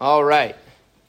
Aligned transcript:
All 0.00 0.24
right. 0.24 0.56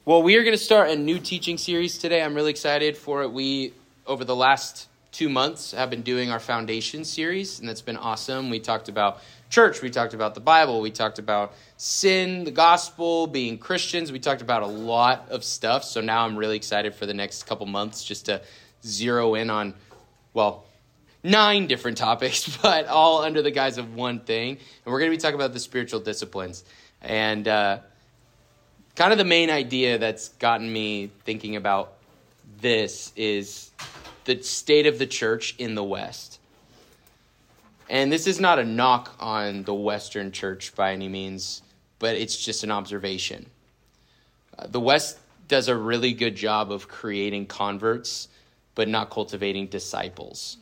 Well, 0.05 0.21
we 0.21 0.35
are 0.35 0.43
going 0.43 0.55
to 0.55 0.63
start 0.63 0.91
a 0.91 0.95
new 0.95 1.17
teaching 1.17 1.57
series 1.57 1.97
today. 1.97 2.21
I'm 2.21 2.35
really 2.35 2.51
excited 2.51 2.95
for 2.95 3.23
it. 3.23 3.31
We, 3.31 3.73
over 4.05 4.23
the 4.23 4.35
last 4.35 4.87
two 5.11 5.27
months, 5.27 5.71
have 5.71 5.89
been 5.89 6.03
doing 6.03 6.29
our 6.29 6.39
foundation 6.39 7.03
series, 7.03 7.59
and 7.59 7.67
that's 7.67 7.81
been 7.81 7.97
awesome. 7.97 8.51
We 8.51 8.59
talked 8.59 8.87
about 8.87 9.21
church, 9.49 9.81
we 9.81 9.89
talked 9.89 10.13
about 10.13 10.35
the 10.35 10.39
Bible, 10.39 10.81
we 10.81 10.91
talked 10.91 11.17
about 11.17 11.53
sin, 11.77 12.43
the 12.43 12.51
gospel, 12.51 13.25
being 13.25 13.57
Christians. 13.57 14.11
We 14.11 14.19
talked 14.19 14.43
about 14.43 14.61
a 14.61 14.67
lot 14.67 15.29
of 15.31 15.43
stuff. 15.43 15.83
So 15.83 15.99
now 15.99 16.23
I'm 16.23 16.37
really 16.37 16.55
excited 16.55 16.93
for 16.93 17.07
the 17.07 17.13
next 17.15 17.47
couple 17.47 17.65
months 17.65 18.03
just 18.03 18.27
to 18.27 18.39
zero 18.85 19.33
in 19.33 19.49
on, 19.49 19.73
well, 20.35 20.63
nine 21.23 21.65
different 21.65 21.97
topics, 21.97 22.55
but 22.61 22.85
all 22.85 23.23
under 23.23 23.41
the 23.41 23.49
guise 23.49 23.79
of 23.79 23.95
one 23.95 24.19
thing. 24.19 24.49
And 24.51 24.93
we're 24.93 24.99
going 24.99 25.09
to 25.09 25.17
be 25.17 25.19
talking 25.19 25.39
about 25.39 25.53
the 25.53 25.59
spiritual 25.59 26.01
disciplines. 26.01 26.63
And, 27.01 27.47
uh, 27.47 27.79
kind 28.95 29.11
of 29.11 29.17
the 29.17 29.25
main 29.25 29.49
idea 29.49 29.97
that's 29.97 30.29
gotten 30.29 30.71
me 30.71 31.11
thinking 31.25 31.55
about 31.55 31.93
this 32.61 33.11
is 33.15 33.71
the 34.23 34.41
state 34.41 34.87
of 34.87 34.97
the 34.97 35.05
church 35.05 35.55
in 35.57 35.75
the 35.75 35.83
West. 35.83 36.39
And 37.89 38.11
this 38.11 38.25
is 38.25 38.39
not 38.39 38.57
a 38.57 38.63
knock 38.63 39.15
on 39.19 39.63
the 39.63 39.73
Western 39.73 40.31
church 40.31 40.73
by 40.75 40.93
any 40.93 41.07
means, 41.07 41.61
but 41.99 42.15
it's 42.15 42.35
just 42.35 42.63
an 42.63 42.71
observation. 42.71 43.45
Uh, 44.57 44.67
the 44.67 44.79
West 44.79 45.19
does 45.47 45.67
a 45.67 45.75
really 45.75 46.13
good 46.13 46.35
job 46.35 46.71
of 46.71 46.87
creating 46.87 47.45
converts, 47.45 48.29
but 48.73 48.87
not 48.87 49.11
cultivating 49.11 49.67
disciples. 49.67 50.57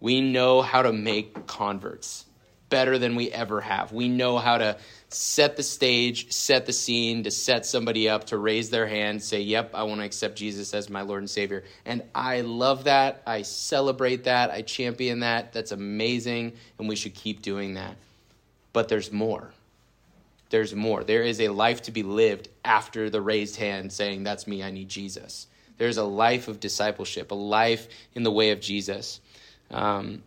We 0.00 0.22
know 0.22 0.62
how 0.62 0.80
to 0.82 0.92
make 0.92 1.46
converts 1.46 2.24
better 2.70 2.96
than 2.98 3.16
we 3.16 3.30
ever 3.30 3.60
have. 3.60 3.92
We 3.92 4.08
know 4.08 4.38
how 4.38 4.56
to 4.56 4.78
set 5.10 5.56
the 5.56 5.62
stage, 5.62 6.32
set 6.32 6.66
the 6.66 6.72
scene, 6.72 7.24
to 7.24 7.30
set 7.30 7.66
somebody 7.66 8.08
up 8.08 8.24
to 8.26 8.38
raise 8.38 8.70
their 8.70 8.86
hand, 8.86 9.22
say, 9.22 9.40
Yep, 9.40 9.74
I 9.74 9.82
want 9.82 10.00
to 10.00 10.04
accept 10.04 10.36
Jesus 10.36 10.72
as 10.72 10.88
my 10.88 11.02
Lord 11.02 11.20
and 11.20 11.30
Savior. 11.30 11.64
And 11.84 12.02
I 12.14 12.42
love 12.42 12.84
that. 12.84 13.22
I 13.26 13.42
celebrate 13.42 14.24
that. 14.24 14.50
I 14.50 14.62
champion 14.62 15.20
that. 15.20 15.52
That's 15.52 15.72
amazing. 15.72 16.52
And 16.78 16.88
we 16.88 16.96
should 16.96 17.14
keep 17.14 17.42
doing 17.42 17.74
that. 17.74 17.96
But 18.72 18.88
there's 18.88 19.10
more. 19.10 19.50
There's 20.50 20.74
more. 20.74 21.02
There 21.02 21.22
is 21.22 21.40
a 21.40 21.48
life 21.48 21.82
to 21.82 21.90
be 21.90 22.02
lived 22.02 22.48
after 22.64 23.10
the 23.10 23.20
raised 23.20 23.56
hand 23.56 23.92
saying, 23.92 24.22
That's 24.22 24.46
me, 24.46 24.62
I 24.62 24.70
need 24.70 24.88
Jesus. 24.88 25.48
There's 25.76 25.96
a 25.96 26.04
life 26.04 26.46
of 26.46 26.60
discipleship, 26.60 27.30
a 27.30 27.34
life 27.34 27.88
in 28.14 28.22
the 28.22 28.30
way 28.30 28.50
of 28.50 28.60
Jesus. 28.60 29.20
Um, 29.70 30.22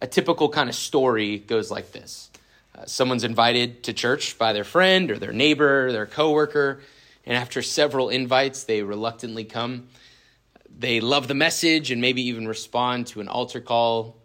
a 0.00 0.06
typical 0.06 0.48
kind 0.48 0.68
of 0.68 0.74
story 0.74 1.38
goes 1.38 1.70
like 1.70 1.92
this 1.92 2.30
someone's 2.84 3.24
invited 3.24 3.84
to 3.84 3.92
church 3.92 4.38
by 4.38 4.52
their 4.52 4.64
friend 4.64 5.10
or 5.10 5.18
their 5.18 5.32
neighbor, 5.32 5.86
or 5.86 5.92
their 5.92 6.06
coworker, 6.06 6.80
and 7.24 7.36
after 7.36 7.62
several 7.62 8.08
invites, 8.08 8.64
they 8.64 8.82
reluctantly 8.82 9.44
come. 9.44 9.88
They 10.78 11.00
love 11.00 11.26
the 11.26 11.34
message 11.34 11.90
and 11.90 12.00
maybe 12.00 12.28
even 12.28 12.46
respond 12.46 13.08
to 13.08 13.20
an 13.20 13.28
altar 13.28 13.60
call. 13.60 14.16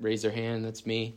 Raise 0.00 0.22
their 0.22 0.32
hand, 0.32 0.64
that's 0.64 0.84
me. 0.84 1.14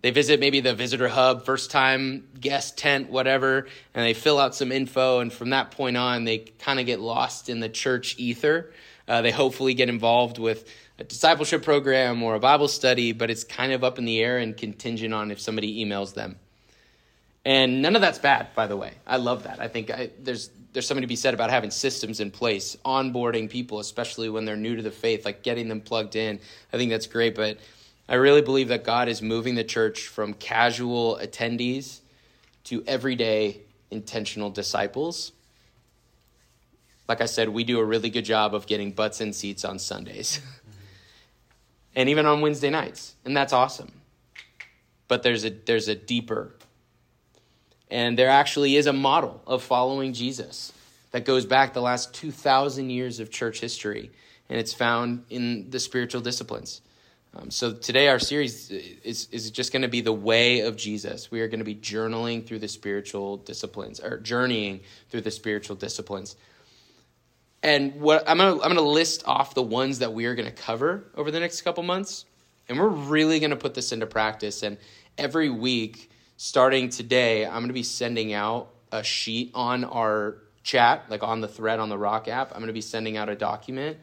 They 0.00 0.12
visit 0.12 0.38
maybe 0.38 0.60
the 0.60 0.74
visitor 0.74 1.08
hub, 1.08 1.44
first 1.44 1.72
time 1.72 2.28
guest 2.40 2.78
tent, 2.78 3.10
whatever, 3.10 3.66
and 3.94 4.04
they 4.06 4.14
fill 4.14 4.38
out 4.38 4.54
some 4.54 4.70
info. 4.70 5.18
And 5.18 5.32
from 5.32 5.50
that 5.50 5.72
point 5.72 5.96
on, 5.96 6.24
they 6.24 6.38
kind 6.38 6.78
of 6.78 6.86
get 6.86 7.00
lost 7.00 7.48
in 7.48 7.58
the 7.58 7.68
church 7.68 8.14
ether. 8.16 8.72
Uh, 9.08 9.22
they 9.22 9.32
hopefully 9.32 9.74
get 9.74 9.88
involved 9.88 10.38
with 10.38 10.68
a 10.98 11.04
discipleship 11.04 11.62
program 11.62 12.22
or 12.22 12.34
a 12.34 12.40
Bible 12.40 12.68
study, 12.68 13.12
but 13.12 13.30
it's 13.30 13.44
kind 13.44 13.72
of 13.72 13.84
up 13.84 13.98
in 13.98 14.04
the 14.04 14.20
air 14.20 14.38
and 14.38 14.56
contingent 14.56 15.14
on 15.14 15.30
if 15.30 15.40
somebody 15.40 15.84
emails 15.84 16.14
them. 16.14 16.36
And 17.44 17.80
none 17.80 17.94
of 17.94 18.02
that's 18.02 18.18
bad, 18.18 18.48
by 18.54 18.66
the 18.66 18.76
way. 18.76 18.92
I 19.06 19.16
love 19.16 19.44
that. 19.44 19.60
I 19.60 19.68
think 19.68 19.90
I, 19.90 20.10
there's 20.20 20.50
there's 20.72 20.86
something 20.86 21.02
to 21.02 21.08
be 21.08 21.16
said 21.16 21.34
about 21.34 21.50
having 21.50 21.70
systems 21.70 22.20
in 22.20 22.30
place, 22.30 22.76
onboarding 22.84 23.48
people, 23.48 23.78
especially 23.78 24.28
when 24.28 24.44
they're 24.44 24.56
new 24.56 24.76
to 24.76 24.82
the 24.82 24.90
faith, 24.90 25.24
like 25.24 25.42
getting 25.42 25.68
them 25.68 25.80
plugged 25.80 26.14
in. 26.14 26.38
I 26.72 26.76
think 26.76 26.90
that's 26.90 27.06
great, 27.06 27.34
but 27.34 27.58
I 28.08 28.16
really 28.16 28.42
believe 28.42 28.68
that 28.68 28.84
God 28.84 29.08
is 29.08 29.22
moving 29.22 29.54
the 29.54 29.64
church 29.64 30.08
from 30.08 30.34
casual 30.34 31.18
attendees 31.22 32.00
to 32.64 32.84
everyday 32.86 33.62
intentional 33.90 34.50
disciples. 34.50 35.32
Like 37.08 37.22
I 37.22 37.26
said, 37.26 37.48
we 37.48 37.64
do 37.64 37.78
a 37.78 37.84
really 37.84 38.10
good 38.10 38.26
job 38.26 38.54
of 38.54 38.66
getting 38.66 38.92
butts 38.92 39.22
in 39.22 39.32
seats 39.32 39.64
on 39.64 39.78
Sundays. 39.78 40.40
and 41.98 42.08
even 42.08 42.24
on 42.24 42.40
Wednesday 42.40 42.70
nights, 42.70 43.14
and 43.26 43.36
that's 43.36 43.52
awesome. 43.52 43.92
But 45.06 45.22
there's 45.22 45.44
a 45.44 45.50
there's 45.50 45.88
a 45.88 45.94
deeper 45.94 46.54
and 47.90 48.18
there 48.18 48.28
actually 48.28 48.76
is 48.76 48.86
a 48.86 48.92
model 48.92 49.42
of 49.46 49.62
following 49.62 50.12
Jesus 50.12 50.72
that 51.10 51.24
goes 51.24 51.46
back 51.46 51.72
the 51.72 51.80
last 51.80 52.12
2000 52.14 52.90
years 52.90 53.20
of 53.20 53.30
church 53.30 53.60
history 53.60 54.10
and 54.48 54.58
it's 54.58 54.72
found 54.72 55.24
in 55.30 55.70
the 55.70 55.80
spiritual 55.80 56.20
disciplines. 56.20 56.82
Um, 57.34 57.50
so 57.50 57.74
today 57.74 58.08
our 58.08 58.18
series 58.18 58.70
is, 58.70 59.28
is 59.30 59.50
just 59.50 59.72
going 59.72 59.82
to 59.82 59.88
be 59.88 60.00
the 60.00 60.12
way 60.12 60.60
of 60.60 60.76
Jesus. 60.76 61.30
We 61.30 61.40
are 61.40 61.48
going 61.48 61.60
to 61.60 61.64
be 61.64 61.74
journaling 61.74 62.46
through 62.46 62.60
the 62.60 62.68
spiritual 62.68 63.36
disciplines 63.38 64.00
or 64.00 64.18
journeying 64.18 64.80
through 65.10 65.22
the 65.22 65.30
spiritual 65.30 65.76
disciplines. 65.76 66.36
And 67.62 68.00
what 68.00 68.28
I'm 68.28 68.38
gonna 68.38 68.60
I'm 68.62 68.68
gonna 68.68 68.82
list 68.82 69.24
off 69.26 69.54
the 69.54 69.62
ones 69.62 69.98
that 69.98 70.12
we 70.12 70.26
are 70.26 70.34
gonna 70.34 70.52
cover 70.52 71.10
over 71.16 71.30
the 71.30 71.40
next 71.40 71.62
couple 71.62 71.82
months, 71.82 72.24
and 72.68 72.78
we're 72.78 72.88
really 72.88 73.40
gonna 73.40 73.56
put 73.56 73.74
this 73.74 73.90
into 73.92 74.06
practice. 74.06 74.62
And 74.62 74.78
every 75.16 75.50
week, 75.50 76.10
starting 76.36 76.88
today, 76.88 77.44
I'm 77.44 77.60
gonna 77.60 77.72
be 77.72 77.82
sending 77.82 78.32
out 78.32 78.70
a 78.92 79.02
sheet 79.02 79.50
on 79.54 79.84
our 79.84 80.38
chat, 80.62 81.06
like 81.10 81.22
on 81.22 81.40
the 81.40 81.48
thread 81.48 81.80
on 81.80 81.88
the 81.88 81.98
Rock 81.98 82.28
app. 82.28 82.52
I'm 82.54 82.60
gonna 82.60 82.72
be 82.72 82.80
sending 82.80 83.16
out 83.16 83.28
a 83.28 83.34
document 83.34 83.98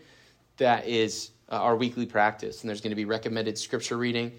that 0.57 0.87
is 0.87 1.31
uh, 1.49 1.55
our 1.55 1.77
weekly 1.77 2.05
practice, 2.05 2.61
and 2.61 2.69
there's 2.69 2.81
gonna 2.81 2.95
be 2.95 3.05
recommended 3.05 3.57
scripture 3.57 3.97
reading, 3.97 4.33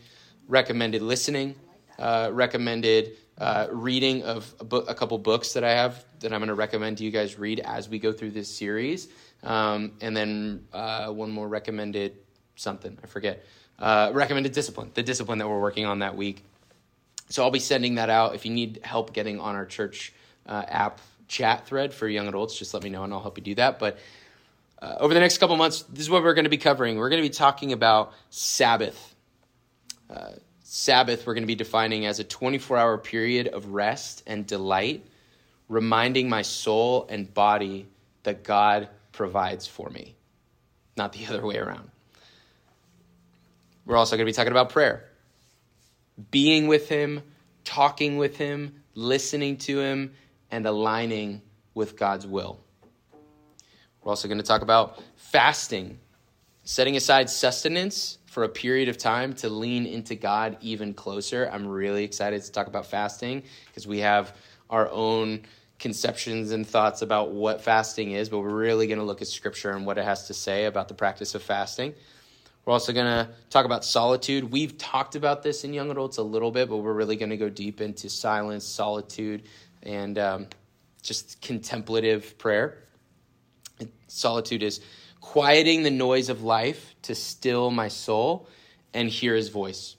recommended 0.46 1.00
listening, 1.00 1.54
uh, 1.98 2.28
recommended 2.32 3.16
uh, 3.38 3.68
reading 3.70 4.22
of 4.24 4.54
a, 4.60 4.64
book, 4.64 4.84
a 4.88 4.94
couple 4.94 5.18
books 5.18 5.52
that 5.54 5.64
I 5.64 5.72
have 5.72 6.04
that 6.20 6.32
I'm 6.32 6.40
going 6.40 6.48
to 6.48 6.54
recommend 6.54 6.98
to 6.98 7.04
you 7.04 7.10
guys 7.10 7.38
read 7.38 7.60
as 7.60 7.88
we 7.88 7.98
go 7.98 8.12
through 8.12 8.32
this 8.32 8.54
series. 8.54 9.08
Um, 9.42 9.92
and 10.00 10.16
then 10.16 10.66
uh, 10.72 11.12
one 11.12 11.30
more 11.30 11.48
recommended 11.48 12.16
something, 12.56 12.98
I 13.02 13.06
forget. 13.06 13.44
Uh, 13.78 14.10
recommended 14.14 14.52
discipline, 14.52 14.90
the 14.94 15.02
discipline 15.02 15.38
that 15.38 15.48
we're 15.48 15.60
working 15.60 15.84
on 15.84 15.98
that 16.00 16.16
week. 16.16 16.42
So 17.28 17.42
I'll 17.42 17.50
be 17.50 17.58
sending 17.58 17.96
that 17.96 18.08
out. 18.08 18.34
If 18.34 18.46
you 18.46 18.52
need 18.52 18.80
help 18.82 19.12
getting 19.12 19.40
on 19.40 19.54
our 19.54 19.66
church 19.66 20.12
uh, 20.46 20.64
app 20.66 21.00
chat 21.28 21.66
thread 21.66 21.92
for 21.92 22.08
young 22.08 22.28
adults, 22.28 22.58
just 22.58 22.72
let 22.72 22.82
me 22.82 22.90
know 22.90 23.04
and 23.04 23.12
I'll 23.12 23.20
help 23.20 23.36
you 23.36 23.44
do 23.44 23.54
that. 23.56 23.78
But 23.78 23.98
uh, 24.80 24.96
over 25.00 25.12
the 25.12 25.20
next 25.20 25.38
couple 25.38 25.56
months, 25.56 25.82
this 25.82 26.00
is 26.00 26.10
what 26.10 26.22
we're 26.22 26.34
going 26.34 26.44
to 26.44 26.50
be 26.50 26.58
covering. 26.58 26.96
We're 26.96 27.08
going 27.08 27.22
to 27.22 27.28
be 27.28 27.34
talking 27.34 27.72
about 27.72 28.12
Sabbath. 28.30 29.14
Uh, 30.08 30.32
Sabbath, 30.62 31.26
we're 31.26 31.34
going 31.34 31.42
to 31.42 31.48
be 31.48 31.54
defining 31.54 32.06
as 32.06 32.20
a 32.20 32.24
24 32.24 32.76
hour 32.76 32.98
period 32.98 33.48
of 33.48 33.68
rest 33.68 34.22
and 34.26 34.46
delight 34.46 35.04
reminding 35.68 36.28
my 36.28 36.42
soul 36.42 37.06
and 37.08 37.32
body 37.32 37.86
that 38.22 38.44
God 38.44 38.88
provides 39.12 39.66
for 39.66 39.88
me, 39.90 40.14
not 40.96 41.12
the 41.12 41.26
other 41.28 41.44
way 41.44 41.56
around. 41.56 41.90
We're 43.84 43.96
also 43.96 44.16
going 44.16 44.26
to 44.26 44.30
be 44.30 44.34
talking 44.34 44.52
about 44.52 44.70
prayer 44.70 45.04
being 46.30 46.66
with 46.66 46.88
Him, 46.88 47.22
talking 47.64 48.16
with 48.16 48.36
Him, 48.36 48.82
listening 48.94 49.58
to 49.58 49.80
Him, 49.80 50.12
and 50.50 50.66
aligning 50.66 51.42
with 51.74 51.96
God's 51.96 52.26
will. 52.26 52.58
We're 54.02 54.10
also 54.10 54.28
going 54.28 54.38
to 54.38 54.44
talk 54.44 54.62
about 54.62 55.02
fasting, 55.16 55.98
setting 56.64 56.96
aside 56.96 57.28
sustenance 57.28 58.18
for 58.26 58.44
a 58.44 58.48
period 58.48 58.88
of 58.88 58.98
time 58.98 59.32
to 59.34 59.48
lean 59.48 59.86
into 59.86 60.14
God 60.14 60.56
even 60.60 60.94
closer. 60.94 61.48
I'm 61.52 61.66
really 61.66 62.04
excited 62.04 62.42
to 62.42 62.52
talk 62.52 62.66
about 62.66 62.86
fasting 62.86 63.42
because 63.66 63.86
we 63.86 63.98
have 64.00 64.36
our 64.70 64.90
own 64.90 65.42
conceptions 65.78 66.52
and 66.52 66.66
thoughts 66.66 67.02
about 67.02 67.32
what 67.32 67.60
fasting 67.60 68.12
is, 68.12 68.28
but 68.28 68.40
we're 68.40 68.54
really 68.54 68.86
going 68.86 68.98
to 68.98 69.04
look 69.04 69.20
at 69.20 69.28
scripture 69.28 69.70
and 69.70 69.86
what 69.86 69.98
it 69.98 70.04
has 70.04 70.28
to 70.28 70.34
say 70.34 70.64
about 70.64 70.88
the 70.88 70.94
practice 70.94 71.34
of 71.34 71.42
fasting. 71.42 71.94
We're 72.64 72.72
also 72.72 72.92
going 72.92 73.06
to 73.06 73.30
talk 73.50 73.64
about 73.64 73.84
solitude. 73.84 74.50
We've 74.50 74.76
talked 74.76 75.14
about 75.14 75.42
this 75.42 75.62
in 75.62 75.72
young 75.72 75.90
adults 75.90 76.16
a 76.16 76.22
little 76.22 76.50
bit, 76.50 76.68
but 76.68 76.78
we're 76.78 76.92
really 76.92 77.16
going 77.16 77.30
to 77.30 77.36
go 77.36 77.48
deep 77.48 77.80
into 77.80 78.08
silence, 78.08 78.64
solitude, 78.64 79.44
and 79.82 80.18
um, 80.18 80.46
just 81.02 81.40
contemplative 81.40 82.36
prayer. 82.38 82.82
Solitude 84.08 84.62
is 84.62 84.80
quieting 85.20 85.82
the 85.82 85.90
noise 85.90 86.28
of 86.28 86.42
life 86.42 86.94
to 87.02 87.14
still 87.14 87.70
my 87.70 87.88
soul 87.88 88.48
and 88.94 89.08
hear 89.08 89.34
his 89.34 89.48
voice. 89.48 89.95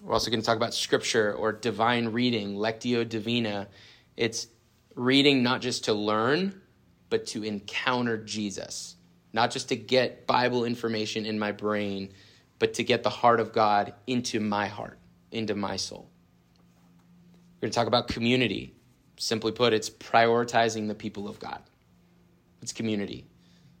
We're 0.00 0.14
also 0.14 0.30
going 0.30 0.40
to 0.40 0.46
talk 0.46 0.56
about 0.56 0.74
scripture 0.74 1.32
or 1.34 1.52
divine 1.52 2.08
reading, 2.08 2.54
lectio 2.54 3.06
divina. 3.06 3.68
It's 4.16 4.46
reading 4.94 5.42
not 5.42 5.60
just 5.60 5.84
to 5.84 5.92
learn, 5.92 6.60
but 7.10 7.26
to 7.26 7.42
encounter 7.44 8.16
Jesus. 8.16 8.96
Not 9.32 9.50
just 9.50 9.68
to 9.68 9.76
get 9.76 10.26
Bible 10.26 10.64
information 10.64 11.26
in 11.26 11.38
my 11.38 11.52
brain, 11.52 12.12
but 12.58 12.74
to 12.74 12.84
get 12.84 13.02
the 13.02 13.10
heart 13.10 13.40
of 13.40 13.52
God 13.52 13.94
into 14.06 14.40
my 14.40 14.66
heart, 14.66 14.98
into 15.30 15.54
my 15.54 15.76
soul. 15.76 16.10
We're 17.56 17.66
going 17.66 17.72
to 17.72 17.74
talk 17.74 17.86
about 17.86 18.08
community. 18.08 18.74
Simply 19.18 19.52
put, 19.52 19.74
it's 19.74 19.90
prioritizing 19.90 20.88
the 20.88 20.94
people 20.94 21.28
of 21.28 21.38
God. 21.38 21.62
It's 22.62 22.72
community. 22.72 23.26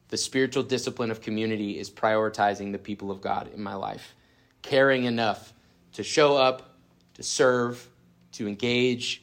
The 0.08 0.18
spiritual 0.18 0.64
discipline 0.64 1.10
of 1.10 1.22
community 1.22 1.78
is 1.78 1.90
prioritizing 1.90 2.72
the 2.72 2.78
people 2.78 3.10
of 3.10 3.22
God 3.22 3.50
in 3.54 3.62
my 3.62 3.74
life, 3.74 4.14
caring 4.60 5.04
enough 5.04 5.54
to 5.92 6.02
show 6.02 6.36
up, 6.36 6.74
to 7.14 7.22
serve, 7.22 7.86
to 8.32 8.46
engage, 8.46 9.22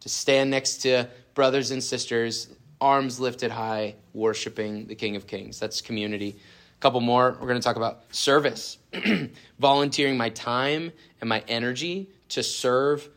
to 0.00 0.08
stand 0.08 0.50
next 0.50 0.78
to 0.78 1.08
brothers 1.34 1.70
and 1.70 1.82
sisters, 1.82 2.48
arms 2.80 3.18
lifted 3.20 3.50
high, 3.50 3.94
worshiping 4.14 4.86
the 4.86 4.94
King 4.94 5.16
of 5.16 5.26
Kings. 5.26 5.58
That's 5.58 5.80
community. 5.80 6.36
A 6.76 6.80
couple 6.80 7.00
more. 7.00 7.36
We're 7.40 7.48
going 7.48 7.60
to 7.60 7.64
talk 7.64 7.76
about 7.76 8.14
service, 8.14 8.78
volunteering 9.58 10.16
my 10.16 10.30
time 10.30 10.92
and 11.20 11.28
my 11.28 11.42
energy 11.48 12.08
to 12.30 12.42
serve, 12.42 13.08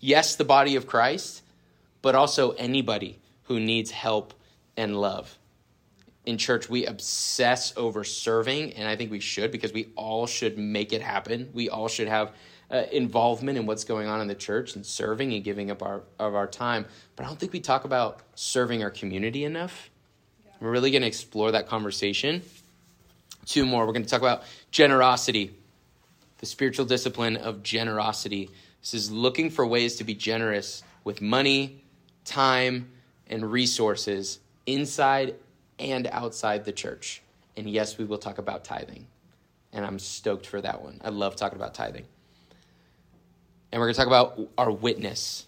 yes, 0.00 0.36
the 0.36 0.44
body 0.44 0.76
of 0.76 0.86
Christ, 0.86 1.42
but 2.02 2.14
also 2.14 2.52
anybody 2.52 3.18
who 3.44 3.60
needs 3.60 3.90
help 3.90 4.34
and 4.76 5.00
love. 5.00 5.38
In 6.26 6.38
church, 6.38 6.68
we 6.68 6.86
obsess 6.86 7.72
over 7.76 8.02
serving, 8.02 8.72
and 8.72 8.88
I 8.88 8.96
think 8.96 9.12
we 9.12 9.20
should 9.20 9.52
because 9.52 9.72
we 9.72 9.88
all 9.94 10.26
should 10.26 10.58
make 10.58 10.92
it 10.92 11.00
happen. 11.00 11.50
We 11.54 11.68
all 11.68 11.86
should 11.86 12.08
have 12.08 12.32
uh, 12.70 12.82
involvement 12.90 13.56
in 13.56 13.64
what's 13.64 13.84
going 13.84 14.08
on 14.08 14.20
in 14.20 14.26
the 14.26 14.34
church 14.34 14.74
and 14.74 14.84
serving 14.84 15.32
and 15.32 15.44
giving 15.44 15.70
up 15.70 15.82
our 15.82 16.02
of 16.18 16.34
our 16.34 16.48
time. 16.48 16.84
But 17.14 17.24
I 17.24 17.28
don't 17.28 17.38
think 17.38 17.52
we 17.52 17.60
talk 17.60 17.84
about 17.84 18.20
serving 18.34 18.82
our 18.82 18.90
community 18.90 19.44
enough. 19.44 19.88
Yeah. 20.44 20.52
We're 20.60 20.72
really 20.72 20.90
going 20.90 21.02
to 21.02 21.08
explore 21.08 21.52
that 21.52 21.68
conversation. 21.68 22.42
Two 23.44 23.64
more. 23.64 23.86
We're 23.86 23.92
going 23.92 24.04
to 24.04 24.08
talk 24.08 24.20
about 24.20 24.42
generosity, 24.72 25.54
the 26.38 26.46
spiritual 26.46 26.86
discipline 26.86 27.36
of 27.36 27.62
generosity. 27.62 28.50
This 28.80 28.94
is 28.94 29.12
looking 29.12 29.50
for 29.50 29.64
ways 29.64 29.94
to 29.96 30.04
be 30.04 30.14
generous 30.14 30.82
with 31.04 31.22
money, 31.22 31.84
time, 32.24 32.90
and 33.28 33.52
resources 33.52 34.40
inside 34.66 35.36
and 35.78 36.06
outside 36.08 36.64
the 36.64 36.72
church. 36.72 37.22
And 37.56 37.68
yes, 37.68 37.98
we 37.98 38.04
will 38.04 38.18
talk 38.18 38.38
about 38.38 38.64
tithing. 38.64 39.06
And 39.72 39.84
I'm 39.84 39.98
stoked 39.98 40.46
for 40.46 40.60
that 40.60 40.82
one. 40.82 41.00
I 41.04 41.10
love 41.10 41.36
talking 41.36 41.56
about 41.56 41.74
tithing. 41.74 42.04
And 43.72 43.80
we're 43.80 43.86
going 43.86 43.94
to 43.94 43.98
talk 43.98 44.06
about 44.06 44.40
our 44.56 44.70
witness, 44.70 45.46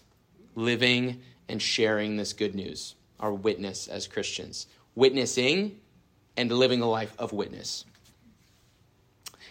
living 0.55 1.21
and 1.47 1.61
sharing 1.61 2.17
this 2.17 2.33
good 2.33 2.53
news, 2.53 2.95
our 3.19 3.33
witness 3.33 3.87
as 3.87 4.07
Christians, 4.07 4.67
witnessing 4.95 5.79
and 6.37 6.51
living 6.51 6.81
a 6.81 6.89
life 6.89 7.15
of 7.17 7.33
witness. 7.33 7.85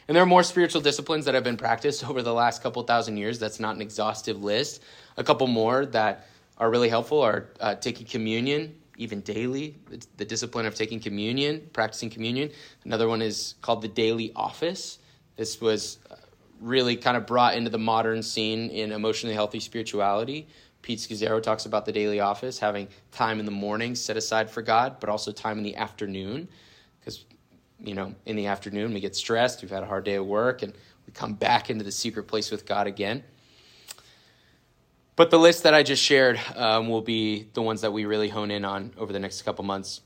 And 0.07 0.15
there 0.15 0.23
are 0.23 0.27
more 0.27 0.43
spiritual 0.43 0.81
disciplines 0.81 1.27
that 1.27 1.35
have 1.35 1.45
been 1.45 1.57
practiced 1.57 2.05
over 2.09 2.23
the 2.23 2.33
last 2.33 2.63
couple 2.63 2.83
thousand 2.83 3.17
years. 3.19 3.39
That's 3.39 3.61
not 3.61 3.77
an 3.77 3.83
exhaustive 3.83 4.43
list. 4.43 4.83
A 5.17 5.25
couple 5.25 5.47
more 5.47 5.85
that 5.87 6.27
are 6.57 6.71
really 6.71 6.89
helpful 6.89 7.21
are 7.21 7.49
uh, 7.61 7.75
taking 7.75 8.07
communion, 8.07 8.75
even 8.99 9.21
daily, 9.21 9.79
the 10.17 10.25
discipline 10.25 10.67
of 10.67 10.75
taking 10.75 11.01
communion, 11.01 11.71
practicing 11.73 12.11
communion. 12.11 12.51
Another 12.85 13.09
one 13.09 13.23
is 13.23 13.55
called 13.63 13.81
the 13.81 13.89
daily 13.89 14.33
office. 14.35 14.99
This 15.37 15.61
was 15.61 16.01
uh, 16.11 16.17
really 16.61 16.97
kind 16.97 17.17
of 17.17 17.25
brought 17.25 17.55
into 17.55 17.71
the 17.71 17.79
modern 17.79 18.23
scene 18.23 18.69
in 18.71 18.91
emotionally 18.91 19.35
healthy 19.35 19.61
spirituality. 19.61 20.49
Pete 20.83 20.99
Scazzero 20.99 21.41
talks 21.41 21.65
about 21.65 21.87
the 21.87 21.93
daily 21.93 22.19
office, 22.19 22.59
having 22.59 22.89
time 23.13 23.39
in 23.39 23.47
the 23.47 23.53
morning 23.53 23.95
set 23.95 24.17
aside 24.17 24.51
for 24.51 24.63
God, 24.63 24.97
but 24.99 25.09
also 25.09 25.31
time 25.31 25.59
in 25.59 25.65
the 25.65 25.77
afternoon. 25.77 26.49
Because, 26.99 27.25
you 27.79 27.95
know, 27.95 28.15
in 28.27 28.35
the 28.35 28.47
afternoon 28.47 28.93
we 28.93 29.01
get 29.01 29.15
stressed, 29.15 29.63
we've 29.63 29.71
had 29.71 29.85
a 29.85 29.87
hard 29.87 30.05
day 30.05 30.17
of 30.17 30.27
work, 30.27 30.63
and 30.63 30.73
we 31.07 31.13
come 31.13 31.35
back 31.35 31.71
into 31.71 31.85
the 31.85 31.93
secret 31.93 32.25
place 32.25 32.51
with 32.51 32.67
God 32.67 32.89
again. 32.89 33.23
But 35.19 35.33
the 35.33 35.39
list 35.39 35.65
that 35.65 35.75
I 35.75 35.83
just 35.83 36.01
shared 36.01 36.39
um, 36.55 36.89
will 36.89 37.03
be 37.03 37.49
the 37.53 37.61
ones 37.61 37.81
that 37.81 37.93
we 37.93 38.05
really 38.05 38.29
hone 38.29 38.53
in 38.53 38.65
on 38.65 38.93
over 38.97 39.13
the 39.13 39.19
next 39.19 39.43
couple 39.43 39.65
months. 39.65 40.01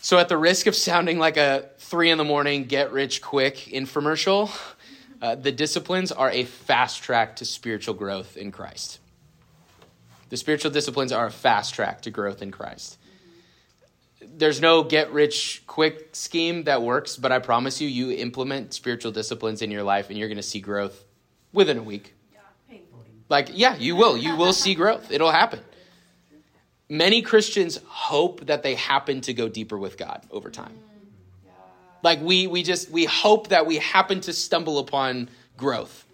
So, 0.00 0.18
at 0.18 0.28
the 0.28 0.36
risk 0.36 0.66
of 0.66 0.74
sounding 0.74 1.20
like 1.20 1.36
a 1.36 1.70
three 1.78 2.10
in 2.10 2.18
the 2.18 2.24
morning, 2.24 2.64
get 2.64 2.90
rich 2.90 3.22
quick 3.22 3.68
infomercial, 3.70 4.50
uh, 5.22 5.36
the 5.36 5.52
disciplines 5.52 6.10
are 6.10 6.28
a 6.32 6.42
fast 6.42 7.04
track 7.04 7.36
to 7.36 7.44
spiritual 7.44 7.94
growth 7.94 8.36
in 8.36 8.50
Christ. 8.50 8.98
The 10.30 10.36
spiritual 10.36 10.72
disciplines 10.72 11.12
are 11.12 11.26
a 11.26 11.30
fast 11.30 11.72
track 11.72 12.02
to 12.02 12.10
growth 12.10 12.42
in 12.42 12.50
Christ. 12.50 12.98
There's 14.20 14.60
no 14.60 14.82
get 14.82 15.12
rich 15.12 15.62
quick 15.68 16.16
scheme 16.16 16.64
that 16.64 16.82
works, 16.82 17.16
but 17.16 17.30
I 17.30 17.38
promise 17.38 17.80
you, 17.80 17.86
you 17.86 18.10
implement 18.10 18.74
spiritual 18.74 19.12
disciplines 19.12 19.62
in 19.62 19.70
your 19.70 19.84
life 19.84 20.10
and 20.10 20.18
you're 20.18 20.26
going 20.26 20.36
to 20.36 20.42
see 20.42 20.58
growth 20.58 21.04
within 21.52 21.78
a 21.78 21.82
week. 21.82 22.14
Like, 23.28 23.50
yeah, 23.52 23.76
you 23.76 23.94
will. 23.94 24.16
You 24.16 24.36
will 24.36 24.52
see 24.52 24.74
growth. 24.74 25.10
It'll 25.10 25.30
happen. 25.30 25.60
Many 26.88 27.20
Christians 27.20 27.78
hope 27.86 28.46
that 28.46 28.62
they 28.62 28.74
happen 28.74 29.20
to 29.22 29.34
go 29.34 29.48
deeper 29.48 29.76
with 29.76 29.98
God 29.98 30.22
over 30.30 30.50
time. 30.50 30.72
Like 32.02 32.20
we 32.22 32.46
we 32.46 32.62
just 32.62 32.90
we 32.90 33.04
hope 33.04 33.48
that 33.48 33.66
we 33.66 33.76
happen 33.78 34.20
to 34.22 34.32
stumble 34.32 34.78
upon 34.78 35.28
growth. 35.56 36.06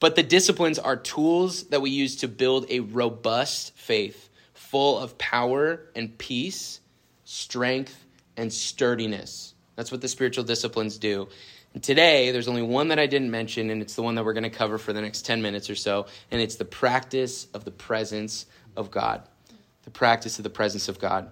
But 0.00 0.14
the 0.14 0.22
disciplines 0.22 0.78
are 0.78 0.96
tools 0.96 1.64
that 1.64 1.80
we 1.80 1.90
use 1.90 2.16
to 2.16 2.28
build 2.28 2.66
a 2.68 2.80
robust 2.80 3.74
faith 3.74 4.28
full 4.54 4.98
of 4.98 5.18
power 5.18 5.80
and 5.96 6.16
peace, 6.18 6.80
strength 7.24 8.04
and 8.36 8.52
sturdiness. 8.52 9.54
That's 9.74 9.90
what 9.90 10.00
the 10.00 10.08
spiritual 10.08 10.44
disciplines 10.44 10.98
do. 10.98 11.28
And 11.74 11.82
today, 11.82 12.30
there's 12.30 12.48
only 12.48 12.62
one 12.62 12.88
that 12.88 12.98
I 12.98 13.06
didn't 13.06 13.30
mention, 13.30 13.70
and 13.70 13.82
it's 13.82 13.94
the 13.94 14.02
one 14.02 14.14
that 14.14 14.24
we're 14.24 14.32
going 14.32 14.44
to 14.44 14.50
cover 14.50 14.78
for 14.78 14.92
the 14.92 15.00
next 15.00 15.26
10 15.26 15.42
minutes 15.42 15.68
or 15.68 15.74
so, 15.74 16.06
and 16.30 16.40
it's 16.40 16.56
the 16.56 16.64
practice 16.64 17.46
of 17.52 17.64
the 17.64 17.70
presence 17.70 18.46
of 18.76 18.90
God. 18.90 19.22
The 19.84 19.90
practice 19.90 20.38
of 20.38 20.44
the 20.44 20.50
presence 20.50 20.88
of 20.88 20.98
God. 20.98 21.30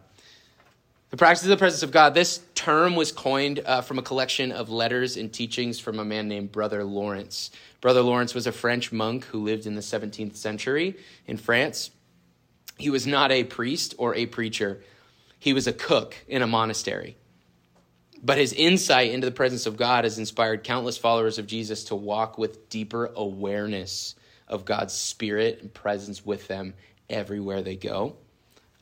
The 1.11 1.17
practice 1.17 1.45
of 1.45 1.51
the 1.51 1.57
presence 1.57 1.83
of 1.83 1.93
God, 1.93 2.15
this 2.15 2.41
term 2.55 2.97
was 2.97 3.13
coined 3.13 3.61
uh, 3.65 3.81
from 3.81 3.99
a 3.99 4.03
collection 4.03 4.51
of 4.51 4.69
letters 4.71 5.17
and 5.17 5.33
teachings 5.33 5.79
from 5.79 6.01
a 6.01 6.05
man 6.05 6.27
named 6.27 6.53
Brother 6.53 6.83
Lawrence. 6.85 7.51
Brother 7.81 8.03
Lawrence 8.03 8.35
was 8.35 8.47
a 8.47 8.53
French 8.53 8.91
monk 8.91 9.25
who 9.27 9.39
lived 9.39 9.67
in 9.67 9.77
the 9.77 9.81
17th 9.81 10.37
century 10.37 10.97
in 11.27 11.37
France. 11.37 11.91
He 12.77 12.91
was 12.91 13.07
not 13.07 13.31
a 13.31 13.45
priest 13.45 13.95
or 13.99 14.15
a 14.15 14.27
preacher, 14.27 14.83
he 15.39 15.53
was 15.53 15.67
a 15.67 15.73
cook 15.73 16.17
in 16.27 16.43
a 16.43 16.47
monastery. 16.47 17.17
But 18.27 18.39
his 18.39 18.53
insight 18.53 19.13
into 19.13 19.25
the 19.25 19.33
presence 19.33 19.67
of 19.67 19.77
God 19.77 20.03
has 20.03 20.19
inspired 20.19 20.65
countless 20.65 20.99
followers 20.99 21.39
of 21.39 21.47
Jesus 21.47 21.85
to 21.85 21.95
walk 21.95 22.39
with 22.39 22.69
deeper 22.69 23.13
awareness 23.15 24.17
of 24.49 24.65
God's 24.65 24.95
spirit 24.95 25.61
and 25.63 25.73
presence 25.73 26.27
with 26.27 26.49
them 26.49 26.75
everywhere 27.09 27.63
they 27.63 27.77
go. 27.77 28.17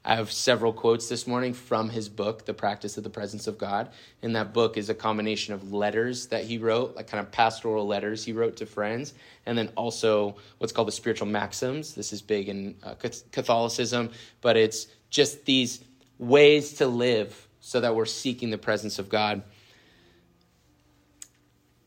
I 0.02 0.14
have 0.14 0.33
several 0.33 0.73
quotes 0.73 1.11
this 1.11 1.26
morning 1.26 1.52
from 1.52 1.90
his 1.90 2.09
book, 2.09 2.47
The 2.47 2.54
Practice 2.54 2.97
of 2.97 3.04
the 3.04 3.11
Presence 3.11 3.47
of 3.47 3.59
God. 3.59 3.90
And 4.23 4.35
that 4.35 4.54
book 4.54 4.78
is 4.78 4.88
a 4.88 4.95
combination 4.95 5.52
of 5.52 5.75
letters 5.75 6.28
that 6.28 6.45
he 6.45 6.57
wrote, 6.57 6.97
like 6.97 7.09
kind 7.09 7.21
of 7.21 7.30
pastoral 7.30 7.87
letters 7.87 8.25
he 8.25 8.33
wrote 8.33 8.57
to 8.57 8.66
friends, 8.66 9.12
and 9.45 9.59
then 9.59 9.68
also 9.76 10.37
what's 10.57 10.73
called 10.73 10.88
the 10.88 10.92
spiritual 10.92 11.28
maxims. 11.28 11.95
This 11.95 12.14
is 12.14 12.23
big 12.23 12.49
in 12.49 12.76
uh, 12.83 12.95
Catholicism, 13.30 14.09
but 14.40 14.57
it's 14.57 14.87
just 15.11 15.45
these 15.45 15.85
ways 16.18 16.73
to 16.75 16.87
live 16.87 17.43
so 17.64 17.80
that 17.80 17.97
we're 17.97 18.04
seeking 18.04 18.50
the 18.50 18.59
presence 18.59 18.99
of 18.99 19.09
God. 19.09 19.42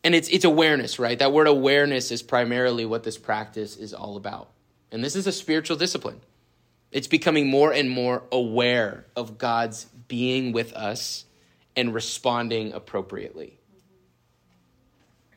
And 0.03 0.15
it's, 0.15 0.27
it's 0.27 0.43
awareness, 0.43 0.97
right? 0.97 1.19
That 1.19 1.31
word 1.31 1.45
awareness 1.45 2.09
is 2.09 2.23
primarily 2.23 2.83
what 2.83 3.03
this 3.03 3.15
practice 3.15 3.77
is 3.77 3.93
all 3.93 4.17
about. 4.17 4.49
And 4.91 5.03
this 5.03 5.15
is 5.15 5.27
a 5.27 5.31
spiritual 5.31 5.77
discipline. 5.77 6.19
It's 6.91 7.05
becoming 7.05 7.51
more 7.51 7.71
and 7.71 7.91
more 7.91 8.23
aware 8.31 9.05
of 9.15 9.37
God's 9.37 9.85
being 10.07 10.51
with 10.51 10.73
us 10.73 11.25
and 11.75 11.93
responding 11.93 12.73
appropriately. 12.73 13.59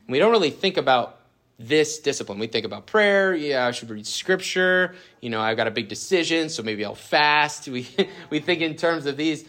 We 0.09 0.17
don't 0.17 0.31
really 0.31 0.49
think 0.49 0.77
about 0.77 1.19
this 1.59 1.99
discipline. 1.99 2.39
We 2.39 2.47
think 2.47 2.65
about 2.65 2.87
prayer. 2.87 3.35
Yeah, 3.35 3.67
I 3.67 3.71
should 3.71 3.91
read 3.91 4.07
scripture. 4.07 4.95
You 5.21 5.29
know, 5.29 5.39
I've 5.39 5.57
got 5.57 5.67
a 5.67 5.71
big 5.71 5.87
decision, 5.87 6.49
so 6.49 6.63
maybe 6.63 6.83
I'll 6.83 6.95
fast. 6.95 7.67
We, 7.71 7.87
we 8.31 8.39
think 8.39 8.61
in 8.61 8.75
terms 8.75 9.05
of 9.05 9.17
these, 9.17 9.45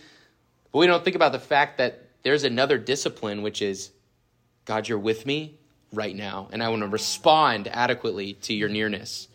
but 0.73 0.79
we 0.79 0.87
don't 0.87 1.05
think 1.05 1.17
about 1.17 1.33
the 1.33 1.39
fact 1.39 1.79
that 1.79 2.09
there's 2.23 2.45
another 2.45 2.79
discipline, 2.79 3.43
which 3.43 3.63
is 3.63 3.91
God, 4.65 4.89
you're 4.89 4.99
with 4.99 5.27
me 5.27 5.57
right 5.93 6.15
now, 6.15 6.49
and 6.53 6.63
I 6.63 6.69
want 6.69 6.83
to 6.83 6.89
respond 6.89 7.69
adequately 7.69 8.35
to 8.35 8.55
your 8.55 8.69
nearness. 8.69 9.29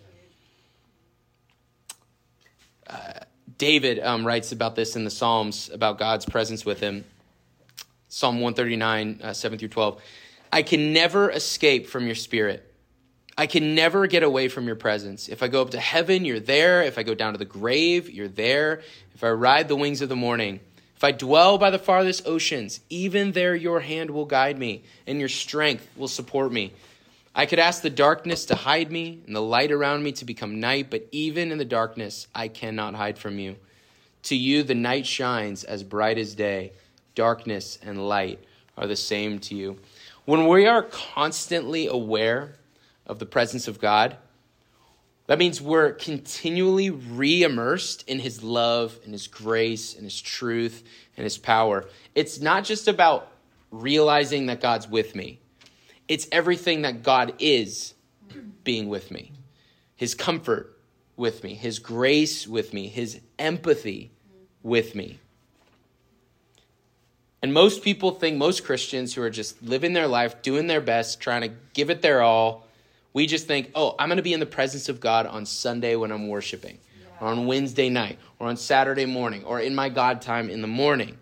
David 3.57 3.99
um, 3.99 4.25
writes 4.25 4.51
about 4.51 4.75
this 4.75 4.95
in 4.95 5.03
the 5.03 5.09
Psalms 5.09 5.69
about 5.73 5.97
God's 5.97 6.25
presence 6.25 6.65
with 6.65 6.79
him. 6.79 7.05
Psalm 8.07 8.35
139, 8.35 9.19
uh, 9.23 9.33
7 9.33 9.57
through 9.57 9.67
12. 9.69 10.01
I 10.51 10.61
can 10.61 10.93
never 10.93 11.29
escape 11.29 11.87
from 11.87 12.05
your 12.05 12.15
spirit. 12.15 12.63
I 13.37 13.47
can 13.47 13.75
never 13.75 14.07
get 14.07 14.23
away 14.23 14.47
from 14.47 14.65
your 14.65 14.75
presence. 14.75 15.27
If 15.27 15.43
I 15.43 15.47
go 15.47 15.61
up 15.61 15.71
to 15.71 15.79
heaven, 15.79 16.25
you're 16.25 16.39
there. 16.39 16.83
If 16.83 16.97
I 16.97 17.03
go 17.03 17.13
down 17.13 17.33
to 17.33 17.39
the 17.39 17.45
grave, 17.45 18.09
you're 18.09 18.27
there. 18.27 18.81
If 19.13 19.23
I 19.23 19.29
ride 19.29 19.67
the 19.67 19.75
wings 19.75 20.01
of 20.01 20.09
the 20.09 20.15
morning, 20.15 20.59
if 20.97 21.03
I 21.03 21.11
dwell 21.11 21.59
by 21.59 21.69
the 21.69 21.77
farthest 21.77 22.25
oceans, 22.25 22.79
even 22.89 23.33
there 23.33 23.55
your 23.55 23.81
hand 23.81 24.09
will 24.09 24.25
guide 24.25 24.57
me 24.57 24.81
and 25.05 25.19
your 25.19 25.29
strength 25.29 25.87
will 25.95 26.07
support 26.07 26.51
me. 26.51 26.73
I 27.35 27.45
could 27.45 27.59
ask 27.59 27.83
the 27.83 27.91
darkness 27.91 28.45
to 28.45 28.55
hide 28.55 28.91
me 28.91 29.21
and 29.27 29.35
the 29.35 29.41
light 29.41 29.71
around 29.71 30.01
me 30.01 30.11
to 30.13 30.25
become 30.25 30.59
night, 30.59 30.87
but 30.89 31.07
even 31.11 31.51
in 31.51 31.59
the 31.59 31.65
darkness, 31.65 32.27
I 32.33 32.47
cannot 32.47 32.95
hide 32.95 33.19
from 33.19 33.37
you. 33.37 33.57
To 34.23 34.35
you, 34.35 34.63
the 34.63 34.73
night 34.73 35.05
shines 35.05 35.63
as 35.63 35.83
bright 35.83 36.17
as 36.17 36.33
day. 36.33 36.71
Darkness 37.13 37.77
and 37.83 38.09
light 38.09 38.39
are 38.75 38.87
the 38.87 38.95
same 38.95 39.37
to 39.41 39.55
you. 39.55 39.77
When 40.25 40.47
we 40.47 40.65
are 40.65 40.81
constantly 40.81 41.85
aware 41.85 42.55
of 43.05 43.19
the 43.19 43.27
presence 43.27 43.67
of 43.67 43.79
God, 43.79 44.17
that 45.27 45.37
means 45.37 45.61
we're 45.61 45.91
continually 45.91 46.89
re 46.89 47.43
immersed 47.43 48.07
in 48.07 48.19
His 48.19 48.41
love 48.41 48.97
and 49.03 49.13
His 49.13 49.27
grace 49.27 49.93
and 49.93 50.03
His 50.03 50.19
truth 50.19 50.83
and 51.15 51.23
His 51.23 51.37
power. 51.37 51.85
It's 52.15 52.39
not 52.39 52.63
just 52.63 52.87
about 52.87 53.31
realizing 53.69 54.45
that 54.47 54.61
God's 54.61 54.87
with 54.87 55.15
me, 55.15 55.39
it's 56.07 56.27
everything 56.31 56.83
that 56.83 57.03
God 57.03 57.33
is 57.39 57.93
being 58.63 58.87
with 58.89 59.11
me 59.11 59.33
His 59.95 60.15
comfort 60.15 60.79
with 61.17 61.43
me, 61.43 61.53
His 61.55 61.79
grace 61.79 62.47
with 62.47 62.73
me, 62.73 62.87
His 62.87 63.19
empathy 63.37 64.11
with 64.63 64.95
me. 64.95 65.19
And 67.41 67.53
most 67.53 67.83
people 67.83 68.11
think, 68.11 68.37
most 68.37 68.63
Christians 68.63 69.13
who 69.13 69.21
are 69.21 69.29
just 69.29 69.61
living 69.61 69.93
their 69.93 70.07
life, 70.07 70.41
doing 70.41 70.67
their 70.67 70.81
best, 70.81 71.19
trying 71.19 71.41
to 71.41 71.51
give 71.73 71.89
it 71.89 72.01
their 72.01 72.21
all, 72.21 72.66
we 73.17 73.25
just 73.25 73.47
think, 73.47 73.71
oh, 73.73 73.95
I'm 73.97 74.09
going 74.09 74.17
to 74.17 74.23
be 74.23 74.33
in 74.33 74.39
the 74.39 74.45
presence 74.45 74.89
of 74.89 74.99
God 74.99 75.25
on 75.25 75.47
Sunday 75.47 75.95
when 75.95 76.11
I'm 76.11 76.27
worshiping, 76.27 76.77
yeah. 76.99 77.07
or 77.19 77.29
on 77.29 77.47
Wednesday 77.47 77.89
night, 77.89 78.19
or 78.37 78.47
on 78.47 78.57
Saturday 78.57 79.07
morning, 79.07 79.43
or 79.43 79.59
in 79.59 79.73
my 79.73 79.89
God 79.89 80.21
time 80.21 80.51
in 80.51 80.61
the 80.61 80.67
morning. 80.67 81.17